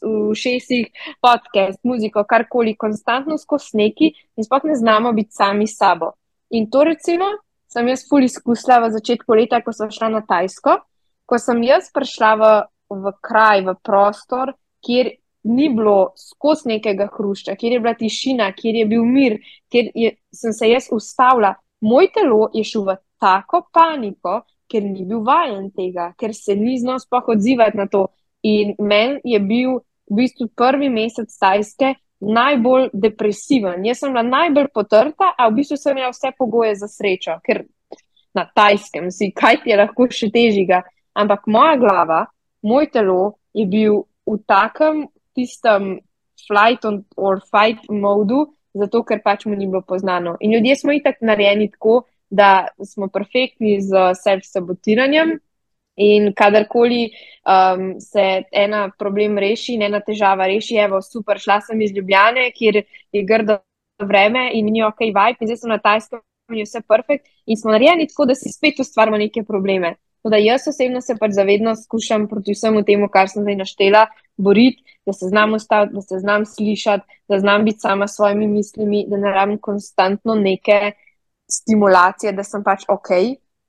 [0.01, 0.89] v šestih
[1.23, 6.15] podcast, muziko, karkoli, konstantno skozi neki in sploh ne znamo biti sami sabo.
[6.51, 7.29] In to, recimo,
[7.71, 10.77] sem jaz ful izkusila v začetku leta, ko sem šla na Tajsko,
[11.25, 12.51] ko sem jaz prišla v,
[12.91, 14.53] v kraj, v prostor,
[14.83, 15.13] kjer
[15.43, 19.39] ni bilo skozi nekega hrušča, kjer je bila tišina, kjer je bil mir,
[19.71, 21.55] kjer je, sem se jaz ustavila.
[21.81, 26.77] Moj telo je šlo v tako paniko, ker ni bil vajen tega, ker se ni
[26.79, 28.07] znal spoh odzivati na to.
[28.43, 29.79] In meni je bil
[30.11, 33.85] v bistvu prvi mesec tajske najbolj depresiven.
[33.85, 37.65] Jaz sem bila najbolj potrta, a v bistvu sem imela vse pogoje za srečo, ker
[38.37, 40.83] na tajskem si, kaj ti je lahko še težjega.
[41.17, 42.21] Ampak moja glava,
[42.63, 45.99] moj telo je bil v takem tistem
[46.47, 46.85] flight
[47.17, 50.37] or fight modu, zato ker pač mu ni bilo poznano.
[50.39, 55.35] In ljudje smo itak narejeni tako, da smo perfektni z self-sabotiranjem.
[56.01, 57.03] In kadarkoli
[57.45, 62.83] um, se ena problem reši, ena težava reši, evo, super, šla sem iz Ljubljane, kjer
[63.11, 63.59] je grdo
[64.01, 66.21] vreme in ni ok, vibe, in zdaj sem na tajskem
[66.51, 67.27] in je vse perfekt.
[67.45, 69.95] In smo narejeni tako, da si spet ustvarjamo neke probleme.
[70.21, 74.05] Teda jaz osebno se pač zavedno skušam proti vsemu temu, kar sem zdaj naštela,
[74.37, 78.47] boriti, da se znam ustaviti, da se znam slišati, da znam biti sama s svojimi
[78.47, 80.91] mislimi, da ne rabim konstantno neke
[81.51, 83.09] stimulacije, da sem pač ok.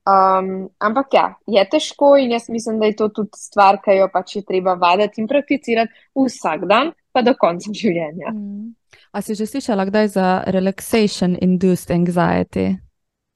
[0.03, 4.09] Um, ampak ja, je težko in jaz mislim, da je to tudi stvar, ki jo
[4.11, 8.33] pač je treba vaditi in prakticirati vsak dan, pa do konca življenja.
[8.35, 8.73] Mm.
[9.13, 12.73] A si že slišala kdaj za relaxation induced anxiety?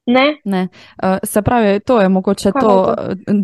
[0.08, 0.40] Ne.
[0.44, 0.68] ne.
[1.02, 2.94] Uh, se pravi, to je mogoče to, to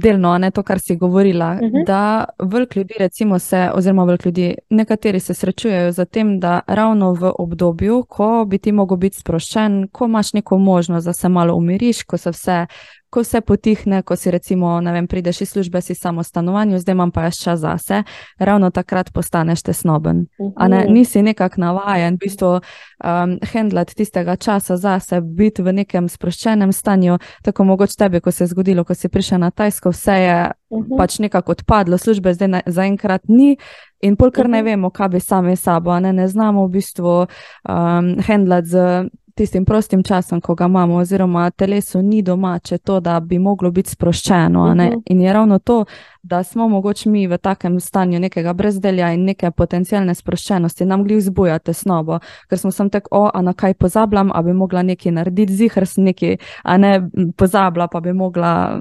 [0.01, 1.51] delno, ne to, kar si govorila.
[1.53, 1.77] Uh mhm.
[1.77, 1.87] -huh.
[1.87, 7.13] Da velik ljudi, recimo, se, oziroma velik ljudi, nekateri se srečujejo z tem, da ravno
[7.13, 11.55] v obdobju, ko bi ti mogel biti sproščen, ko imaš neko možnost, da se malo
[11.55, 12.67] umiriš, ko se vse
[13.15, 16.81] ko se potihne, ko si recimo, ne vem, prideš iz službe, si samo v stanovanju,
[16.83, 18.03] zdaj imam pa jaz čas zase,
[18.39, 20.27] ravno takrat postaneš tesnoben.
[20.39, 20.93] Ne, mhm.
[20.93, 27.21] nisi nekako navajen, v bistvu, um, handlat tistega časa zase, biti v nekem sproščenem stanju,
[27.47, 30.39] tako mogoče tebi, ko se je zgodilo, ko si prišel na Tajsko, vse je
[30.75, 30.97] mhm.
[30.99, 33.55] pač nekako odpadlo, službe zdaj zaenkrat ni.
[34.03, 38.67] In polkar ne vemo, kaj bi sami sabo, ne, ne znamo v bistvu um, handlat
[38.67, 43.71] z tistim prostim časom, ko ga imamo, oziroma telesu ni domače to, da bi moglo
[43.71, 44.63] biti sproščeno.
[44.63, 45.03] Uh -huh.
[45.07, 45.85] In je ravno to,
[46.23, 51.17] da smo mogoče mi v takem stanju nekega brezdelja in neke potencijalne sproščenosti, nam gli
[51.17, 52.19] vzbuja tesnobo,
[52.49, 55.87] ker smo sem tako, o, a na kaj pozabljam, a bi mogla nekaj narediti, zihr
[55.87, 58.81] sem nekaj, a ne pozabila, pa bi mogla.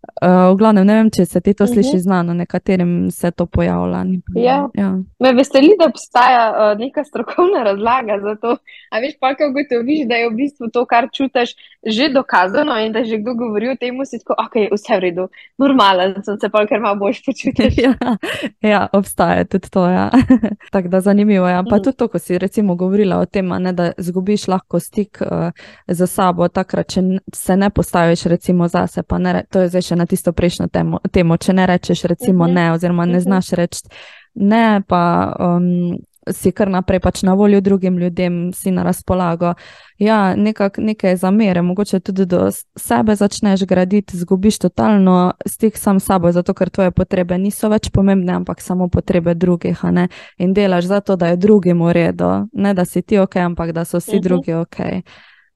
[0.00, 1.98] Uh, v glavnem, ne vem, če se ti to sliši uh mhm.
[1.98, 2.02] -huh.
[2.02, 4.04] znano, nekaterim se to pojavlja.
[4.34, 4.68] Ja.
[4.74, 4.90] Ja.
[5.18, 8.56] Me veseli, da obstaja uh, neka strokovna razlaga za to.
[8.90, 11.50] A veš, pa kako ugotoviš, da je v bistvu to, kar čutiš,
[11.86, 15.28] že dokazano in da že kdo govori o tem, si tako, ok, vse v redu,
[15.58, 17.78] normalen sem se pa, ker malo boš počutiš.
[17.86, 17.94] ja,
[18.60, 19.86] ja, obstaja tudi to.
[19.86, 20.10] Ja.
[20.72, 21.52] Tako da zanimivo je.
[21.52, 21.62] Ja.
[21.62, 21.80] Pa uh mhm.
[21.80, 21.84] -huh.
[21.84, 25.50] tudi to, ko si recimo govorila o tem, ne, da zgubiš lahko stik uh,
[25.86, 27.00] za sabo, takrat, če
[27.34, 31.02] se ne postaviš recimo zase, pa ne, to je zdaj še na tisto prejšnjo temo,
[31.12, 32.54] temo če ne rečeš, recimo, uh -huh.
[32.54, 33.24] ne, oziroma ne uh -huh.
[33.24, 33.82] znaš reči.
[34.34, 35.98] Ne, pa um,
[36.32, 39.54] si kar naprej pač na voljo drugim ljudem, si na razpolago.
[39.98, 46.04] Ja, nekak, nekaj zamere, mogoče tudi do sebe začneš graditi, zgubiš totalno stik sam s
[46.04, 49.80] sabo, zato ker tvoje potrebe niso več pomembne, ampak samo potrebe drugih.
[50.38, 53.84] In delaš zato, da je drugim v redu, ne da si ti ok, ampak da
[53.84, 54.20] so vsi uh mhm.
[54.20, 54.28] -huh.
[54.28, 54.78] drugi ok.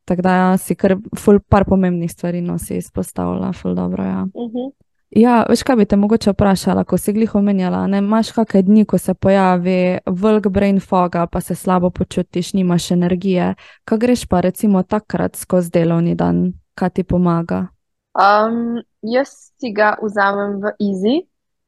[0.04, 4.04] Tako da ja, si kar ful par pomembnih stvari nosi izpostavlja, ful dobro.
[4.04, 4.26] Ja.
[4.34, 4.56] Uh mhm.
[4.56, 4.72] -huh.
[5.14, 8.84] Ja, veš, kaj bi te mogoče vprašala, ko si glih omenjala, ne imaš kakšne dni,
[8.84, 13.54] ko se pojavi velk brain fog, pa se slabo počutiš, nimaš energije.
[13.84, 17.66] Kaj greš pa recimo takrat skozi delovni dan, kaj ti pomaga?
[18.14, 19.28] Um, jaz
[19.60, 21.16] si ga vzamem v izi.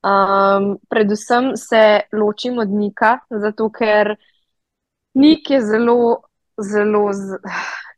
[0.02, 4.16] Um, predvsem se ločim od Nika, zato ker
[5.14, 6.22] Nik je zelo,
[6.58, 7.12] zelo.
[7.12, 7.38] Z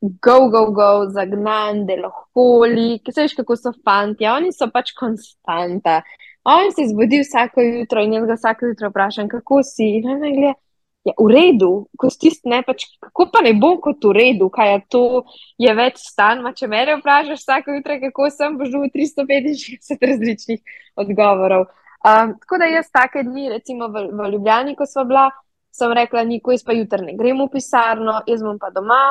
[0.00, 6.00] go, go, go, zagnan, deloholi, ki se veš, kako so fanti, oni so pač konstanta.
[6.48, 9.88] On se zbudi vsako jutro in jaz ga vsako jutro vprašam, kako si.
[9.98, 10.54] In on gleda,
[11.04, 14.72] je v redu, ko stist ne pač, kako pa ne bom kot v redu, kaj
[14.72, 15.02] je to,
[15.60, 20.80] je več stan, ma če me vprašaš vsako jutro, kako sem, boš dobil 365 različnih
[20.96, 21.68] odgovorov.
[21.98, 25.28] Um, tako da jaz take dni, recimo v, v Ljubljani, ko smo bila,
[25.74, 29.02] sem rekla, niko, jaz pa jutr ne grem v pisarno, jaz bom pa doma.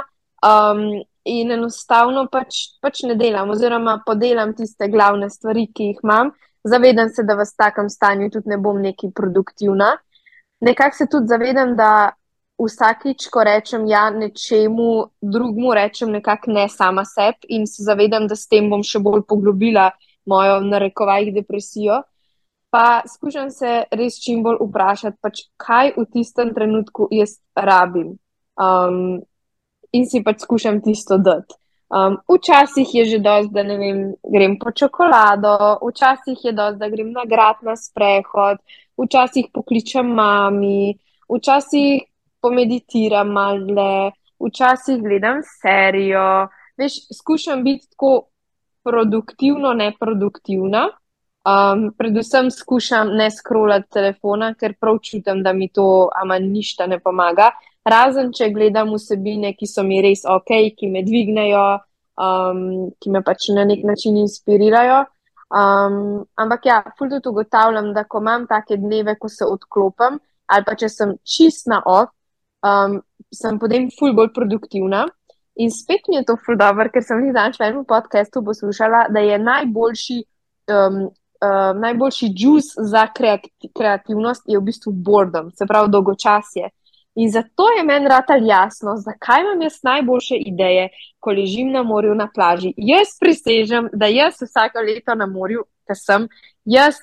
[0.45, 6.31] Um, in enostavno pač, pač ne delam, oziroma podelam tiste glavne stvari, ki jih imam.
[6.67, 9.95] Zavedam se, da v takem stanju tudi ne bom neki produktivna.
[10.63, 12.11] Nekako se tudi zavedam, da
[12.57, 14.89] vsakič, ko rečem ja nečemu
[15.21, 19.23] drugmu, rečem nekako ne sama sebi in se zavedam, da s tem bom še bolj
[19.29, 19.91] poglobila
[20.25, 22.01] mojo narekovajih depresijo.
[22.73, 28.17] Pa skušam se res čim bolj vprašati, pač, kaj v tistem trenutku jaz rabim.
[28.57, 29.21] Um,
[29.91, 31.55] in si pač skušam tisto dati.
[31.87, 37.13] Um, včasih je že dosti, da vem, grem po čokolado, včasih je dosti, da grem
[37.15, 38.59] na grad na sprehod,
[38.99, 40.97] včasih pokličem mami,
[41.31, 42.03] včasih
[42.43, 46.47] pomeditiram malo, včasih gledam serijo.
[46.77, 48.27] Veš, skušam biti tako
[48.83, 50.89] produktivno, ne produktivna.
[51.47, 56.99] Um, predvsem skušam ne scrollati telefona, ker prav čutim, da mi to ama ništa ne
[56.99, 57.53] pomaga
[57.89, 61.65] razen če gledam vsebine, ki so mi res ok, ki me dvignejo,
[62.21, 62.63] um,
[62.99, 65.03] ki me pač na nek način inspirirajo.
[65.47, 70.19] Um, ampak ja, ful tudi ugotavljam, da ko imam take dneve, ko se odklopim,
[70.51, 72.11] ali pa če sem čist na off,
[72.67, 72.99] um,
[73.33, 75.05] sem potem ful bolj produktivna.
[75.57, 79.07] In spet mi je to ful dobro, ker sem jih danes v enem podkastu poslušala,
[79.13, 80.19] da je najboljši.
[80.73, 81.07] Um,
[81.37, 86.71] Uh, najboljši juice za kreativnost je v bistvu boredom, se pravi dolgočasje.
[87.17, 90.89] In zato je meni ratelj jasno, zakaj imam jaz najboljše ideje,
[91.19, 92.73] ko ležim na morju na plaži.
[92.77, 96.27] Jaz prisežem, da jaz vsako leto na morju, da sem
[96.65, 96.99] jaz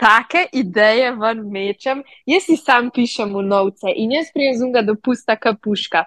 [0.00, 5.36] take ideje ven mečem, jaz si sam pišem v novce in jaz prijezum ga dopusta
[5.36, 6.06] kapuška.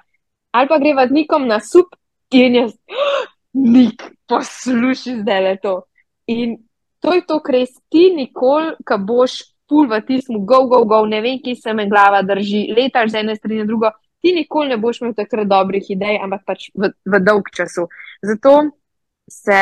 [0.51, 1.93] Ali pa greva z nikom na sup
[2.33, 5.75] in jaz, oh, nik, posluši zdaj le to.
[6.27, 6.57] In
[6.99, 11.03] to je to, kar res ti nikoli, ko boš pul v tistem, go, go, go,
[11.09, 13.91] ne vem, ki se me glava drži, letaš z ene strani na drugo,
[14.21, 17.87] ti nikoli ne boš imel takrat dobrih idej, ampak pač v, v dolg času.
[18.25, 18.55] Zato
[19.29, 19.61] se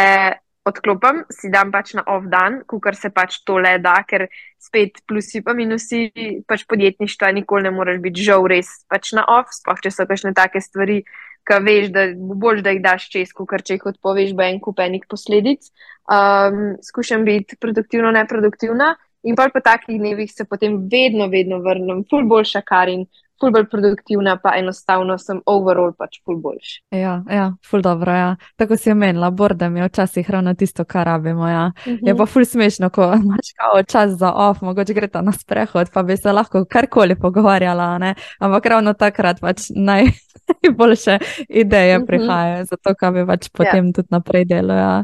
[0.64, 4.30] odklopim, si dam pač na off dan, kar se pač to le da, ker
[4.62, 6.08] spet plusi pa minusi
[6.48, 10.34] pač podjetništva, nikoli ne moreš biti žal res pač na off, sploh če so kakšne
[10.38, 11.04] take stvari.
[11.44, 14.62] Kaj veš, da bo bolj, da jih daš čez, ker če jih odpoveš, bo en
[14.64, 15.66] kup enih posledic.
[16.08, 18.94] Um, skušam biti produktivno, neproduktivna,
[19.24, 23.06] In pa po takih dnevih se potem vedno, vedno vrnem, ful boljša kar in
[23.40, 26.74] ful bolj produktivna, pa enostavno sem overall pač ful boljš.
[26.96, 28.36] Ja, ja, ful dobro, ja.
[28.60, 31.66] Tako si omenila, bordem je včasih ravno tisto, kar rabimo, ja.
[31.76, 32.00] Uh -huh.
[32.08, 32.18] Je mhm.
[32.18, 36.04] pa ful smešno, ko imaš kao čas za off, mogoče gre ta na sprehod, pa
[36.04, 38.16] bi se lahko karkoli pogovarjala, ne.
[38.40, 40.04] Ampak ravno takrat pač naj.
[40.64, 41.18] Najboljše
[41.50, 42.06] ideje mhm.
[42.06, 43.50] prihajajo, zato kaj bi pač ja.
[43.54, 43.96] potem yeah.
[43.96, 44.80] tudi naprej delalo.
[44.80, 45.04] Ja.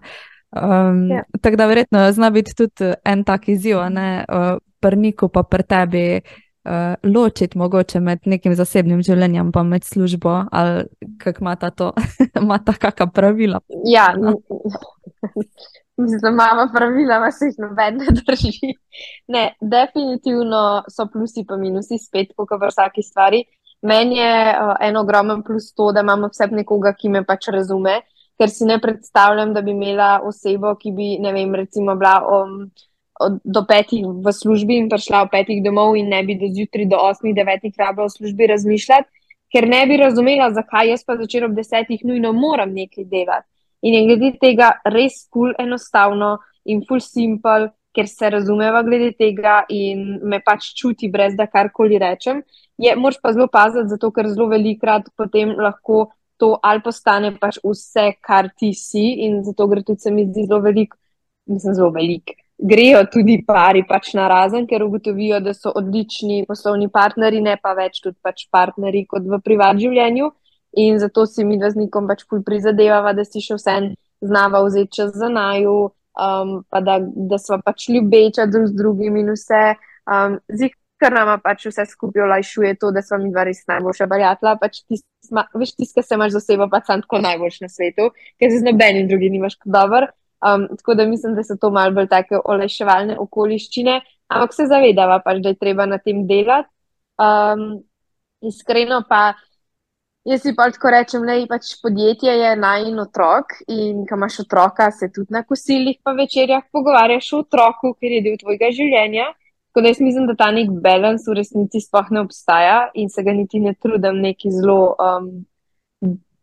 [0.52, 1.12] Um.
[1.12, 1.24] Ja.
[1.41, 6.22] Tako da verjetno zna biti tudi en tak izziv, ne uh, prniku pa pri tebi
[6.66, 10.84] uh, ločiti mogoče med nekim zasebnim življenjem pa med službo ali
[11.22, 11.91] kako ima ta to,
[12.41, 13.60] ima ta kakšna pravila.
[13.86, 14.08] Ja,
[15.97, 18.74] mislim, da imamo pravila, pa se jih noben ne drži.
[19.28, 23.43] Ne, definitivno so plusi pa minusi spet, kot v vsaki stvari.
[23.82, 28.02] Meni je uh, en ogromen plus to, da imamo vse nekoga, ki me pač razume
[28.39, 32.69] ker si ne predstavljam, da bi imela osebo, ki bi, ne vem, recimo bila um,
[33.19, 36.87] od, do petih v službi in prišla v petih domov in ne bi do zjutraj,
[36.87, 39.09] do osmih, devetih rabila v službi razmišljati,
[39.51, 43.47] ker ne bi razumela, zakaj jaz pa začela ob desetih nujno moram nekaj delati.
[43.81, 49.63] In je glede tega res ful enostavno in ful simpel ker se razumeva glede tega
[49.69, 52.43] in me pač čuti, brez da karkoli rečem.
[52.77, 56.07] Je, moraš pa zelo paziti, zato ker zelo velikrat potem lahko
[56.39, 60.45] to ali postane pač vse, kar ti si, in zato gre tudi se mi zdi
[60.47, 60.95] zelo velik,
[61.51, 62.35] mislim, zelo velik.
[62.59, 67.75] Grejo tudi pari pač na razen, ker ugotovijo, da so odlični poslovni partnerji, ne pa
[67.77, 70.31] več tudi pač partnerji kot v privat življenju.
[70.79, 73.77] In zato si mi raznikom pač prizadevava, da si še vse
[74.21, 75.77] znava vzeti čas za naju,
[76.19, 79.63] um, pa da, da smo pač ljubeča drug z drugim in vse.
[80.09, 84.08] Um, Zdi, kar nama pač vse skupaj olajšuje to, da smo mi dva res najboljša
[84.12, 84.56] barjatla.
[84.62, 84.84] Pač
[85.56, 88.68] veš, tiskaj se imaš za sebe, pa sem tako najboljši na svetu, ker se z
[88.68, 90.10] nobenim drugim nimaš kot dober.
[90.39, 94.00] Um, tako da mislim, da so to malce bolj take olajševalne okoliščine,
[94.32, 96.70] ampak se zavedava pač, da je treba na tem delati.
[97.20, 97.84] Um,
[98.41, 99.34] iskreno pa.
[100.28, 104.41] Jaz si pač tako rečem, da pač podjetje je naj in otrok, in ko imaš
[104.43, 109.30] otroka, se tudi na kosilih pa večerjah pogovarjaš o otroku, ker je del tvojega življenja.
[109.80, 113.23] Tako da jaz mislim, da ta nek balans v resnici sploh ne obstaja in se
[113.23, 115.30] ga niti ne trudim neki zelo um,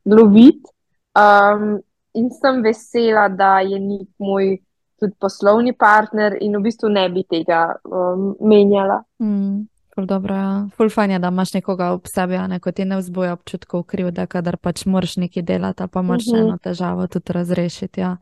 [0.08, 0.72] loviti.
[1.12, 1.82] Um,
[2.14, 4.56] in sem vesela, da je nek moj
[5.00, 9.02] tudi poslovni partner in v bistvu ne bi tega um, menjala.
[9.20, 9.66] Mm.
[9.96, 10.66] Dobro, ja.
[10.76, 14.24] Ful fajn je, da imaš nekoga ob sebi, ne kot ti ne vzbuja občutkov krivde,
[14.26, 16.36] kadar pač moraš nekaj delati, pa moraš mhm.
[16.36, 16.48] -huh.
[16.48, 18.00] eno težavo tudi razrešiti.
[18.00, 18.16] Ja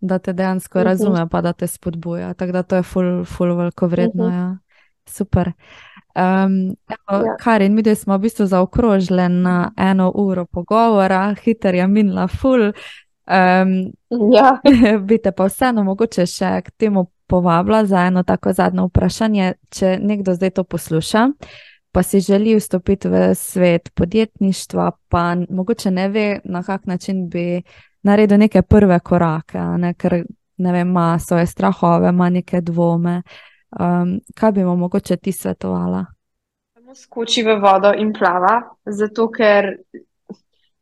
[0.00, 0.88] da te dejansko uh mhm.
[0.88, 0.90] -huh.
[0.90, 2.34] razume, pa da te spodbuja.
[2.34, 4.26] Tako da to je ful, ful veliko vredno.
[4.26, 4.36] Uh -huh.
[4.36, 4.58] ja.
[5.06, 5.52] Super.
[6.14, 7.36] Um, evo, ja.
[7.40, 12.72] Karin, mi smo v bistvu zaokrožili na eno uro pogovora, hiter je minila ful.
[13.26, 13.92] Um,
[14.34, 14.60] ja.
[15.06, 19.52] bi te pa vseeno mogoče še k temu povabila za eno tako zadnje vprašanje.
[19.70, 21.28] Če nekdo zdaj to posluša,
[21.92, 27.62] pa si želi vstopiti v svet podjetništva, pa mogoče ne ve, na kak način bi
[28.02, 30.22] naredil neke prve korake, ne, ker
[30.60, 33.22] ne vem, ima svoje strahove, ima neke dvome.
[33.80, 36.04] Um, kaj bi mu mogoče ti svetovala?
[36.74, 39.74] Samo skoči v vodo in plava, zato ker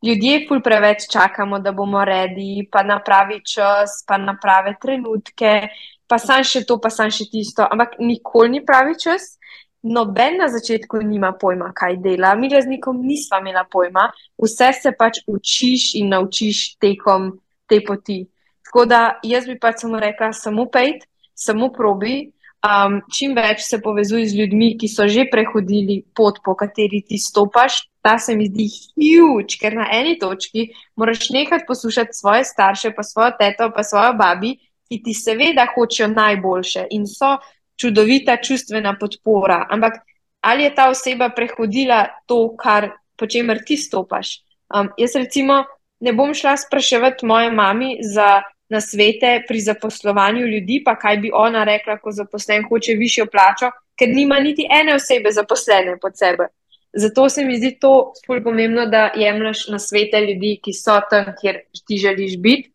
[0.03, 5.69] ljudje ful preveč čakamo, da bomo redi, pa na pravi čas, pa na prave trenutke,
[6.07, 9.38] pa sam še to, pa sam še tisto, ampak nikoli ni pravi čas
[9.83, 14.11] noben na začetku nima pojma, kaj dela, mi raznikom nismo imeli pojma,
[14.43, 17.33] vse se pač učiš in naučiš tekom
[17.69, 18.25] te poti.
[18.65, 22.33] Tako da jaz bi pač samo rekla, samo pejt, samo probi.
[22.59, 27.19] Um, čim več se povezuj z ljudmi, ki so že prehodili pot, po kateri ti
[27.19, 27.85] stopaš.
[28.03, 28.67] Ta se mi zdi
[28.97, 30.67] huge, ker na eni točki
[30.99, 34.57] moraš nekaj poslušati svoje starše, pa svojo teto, pa svojo babi,
[34.91, 37.37] ki ti seveda hočejo najboljše in so
[37.81, 39.67] čudovita čustvena podpora.
[39.71, 40.03] Ampak
[40.41, 44.43] ali je ta oseba prehodila to, kar, po čemer ti stopaš?
[44.75, 45.65] Um, jaz, recimo,
[46.01, 51.65] ne bom šla spraševati moje mami za nasvete pri zaposlovanju ljudi, pa kaj bi ona
[51.65, 56.49] rekla, ko zaposlen hoče višjo plačo, ker nima niti ene osebe zaposlene pod sebe.
[56.93, 61.33] Zato se mi zdi to zelo pomembno, da jemliš na svete ljudi, ki so tam,
[61.41, 62.71] kjer ti želiš biti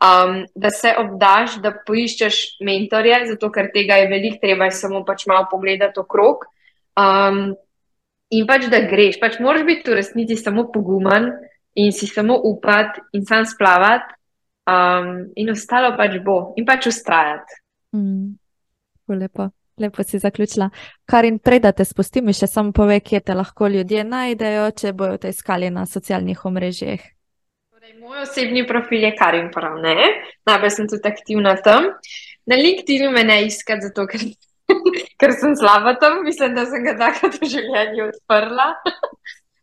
[0.00, 5.04] um, da se obdaš, da poiščeš mentorje, zato ker tega je veliko, treba je samo
[5.04, 6.46] pač malo pogledati okrog.
[7.00, 7.52] Um,
[8.30, 11.30] in pač da greš, pač moraš biti v resnici samo pogumen
[11.78, 14.16] in si samo upati in sam splavati,
[14.70, 17.62] um, in ostalo pač bo, in pač ustrajati.
[17.96, 18.36] Mm,
[19.20, 19.50] lepo.
[19.80, 20.66] Lepo si zaključila.
[21.08, 24.92] Kar in prej, da te spustim, še samo povej, kje te lahko ljudje najdejo, če
[24.92, 27.06] bojo te iskali na socialnih omrežjih.
[27.98, 29.94] Moj osebni profil je Karim Pravne,
[30.46, 31.88] najbolj sem tudi aktivna tam.
[32.46, 34.22] Na LinkedIn me ne iskati, zato ker,
[35.20, 38.72] ker sem slaba tam, mislim, da sem ga takrat v življenju odprla.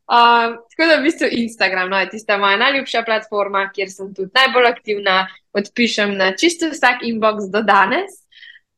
[0.07, 4.31] Um, tako da v bistvu Instagram no, je tista moja najljubša platforma, kjer sem tudi
[4.39, 5.15] najbolj aktivna,
[5.51, 8.13] odpišem na čisto vsak inbox do danes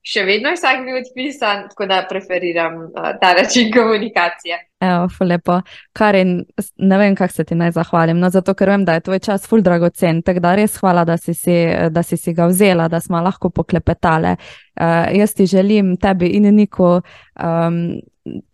[0.06, 4.60] še vedno vsak bil odpisan, tako da preferiram uh, ta način komunikacije.
[4.80, 5.60] Evo, lepo.
[5.94, 6.46] Karin,
[6.78, 9.48] ne vem, kako se ti naj zahvalim, no, zato ker vem, da je tvoj čas
[9.48, 10.22] ful dragocen.
[10.24, 11.58] Tako da res hvala, da si si,
[11.92, 14.38] da si si ga vzela, da smo lahko poklepetale.
[14.80, 17.82] Uh, jaz ti želim tebi in Niku um,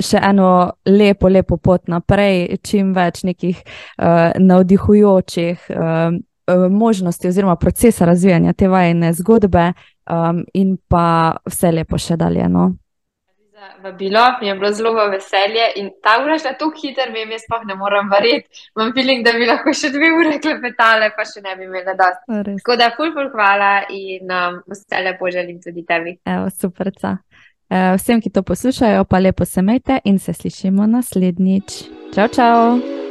[0.02, 0.50] še eno
[0.89, 5.70] lepo, lepo pot naprej, čim več nekih uh, navdihujočih.
[5.70, 6.18] Uh,
[6.70, 9.74] možnosti oziroma procesa razvijanja te vajne zgodbe,
[10.10, 12.50] um, in pa vse lepo še dalje.
[12.50, 12.72] No?
[13.84, 17.62] Vabilo mi je bilo zelo veselje in ta ura šla tako hitro, vem, jaz pa
[17.66, 18.68] ne morem verjeti.
[18.76, 22.43] Imam feeling, da bi lahko še dve ure klepetale, pa še ne bi imela dosti.
[22.52, 26.18] Tako da, ful, ful, hvala in um, vse lepo želim tudi tebi.
[26.30, 26.91] Evo, super.
[27.96, 31.82] Vsem, ki to poslušajo, pa lepo se mejte in se slišimo naslednjič.
[32.14, 33.05] Čau, čau!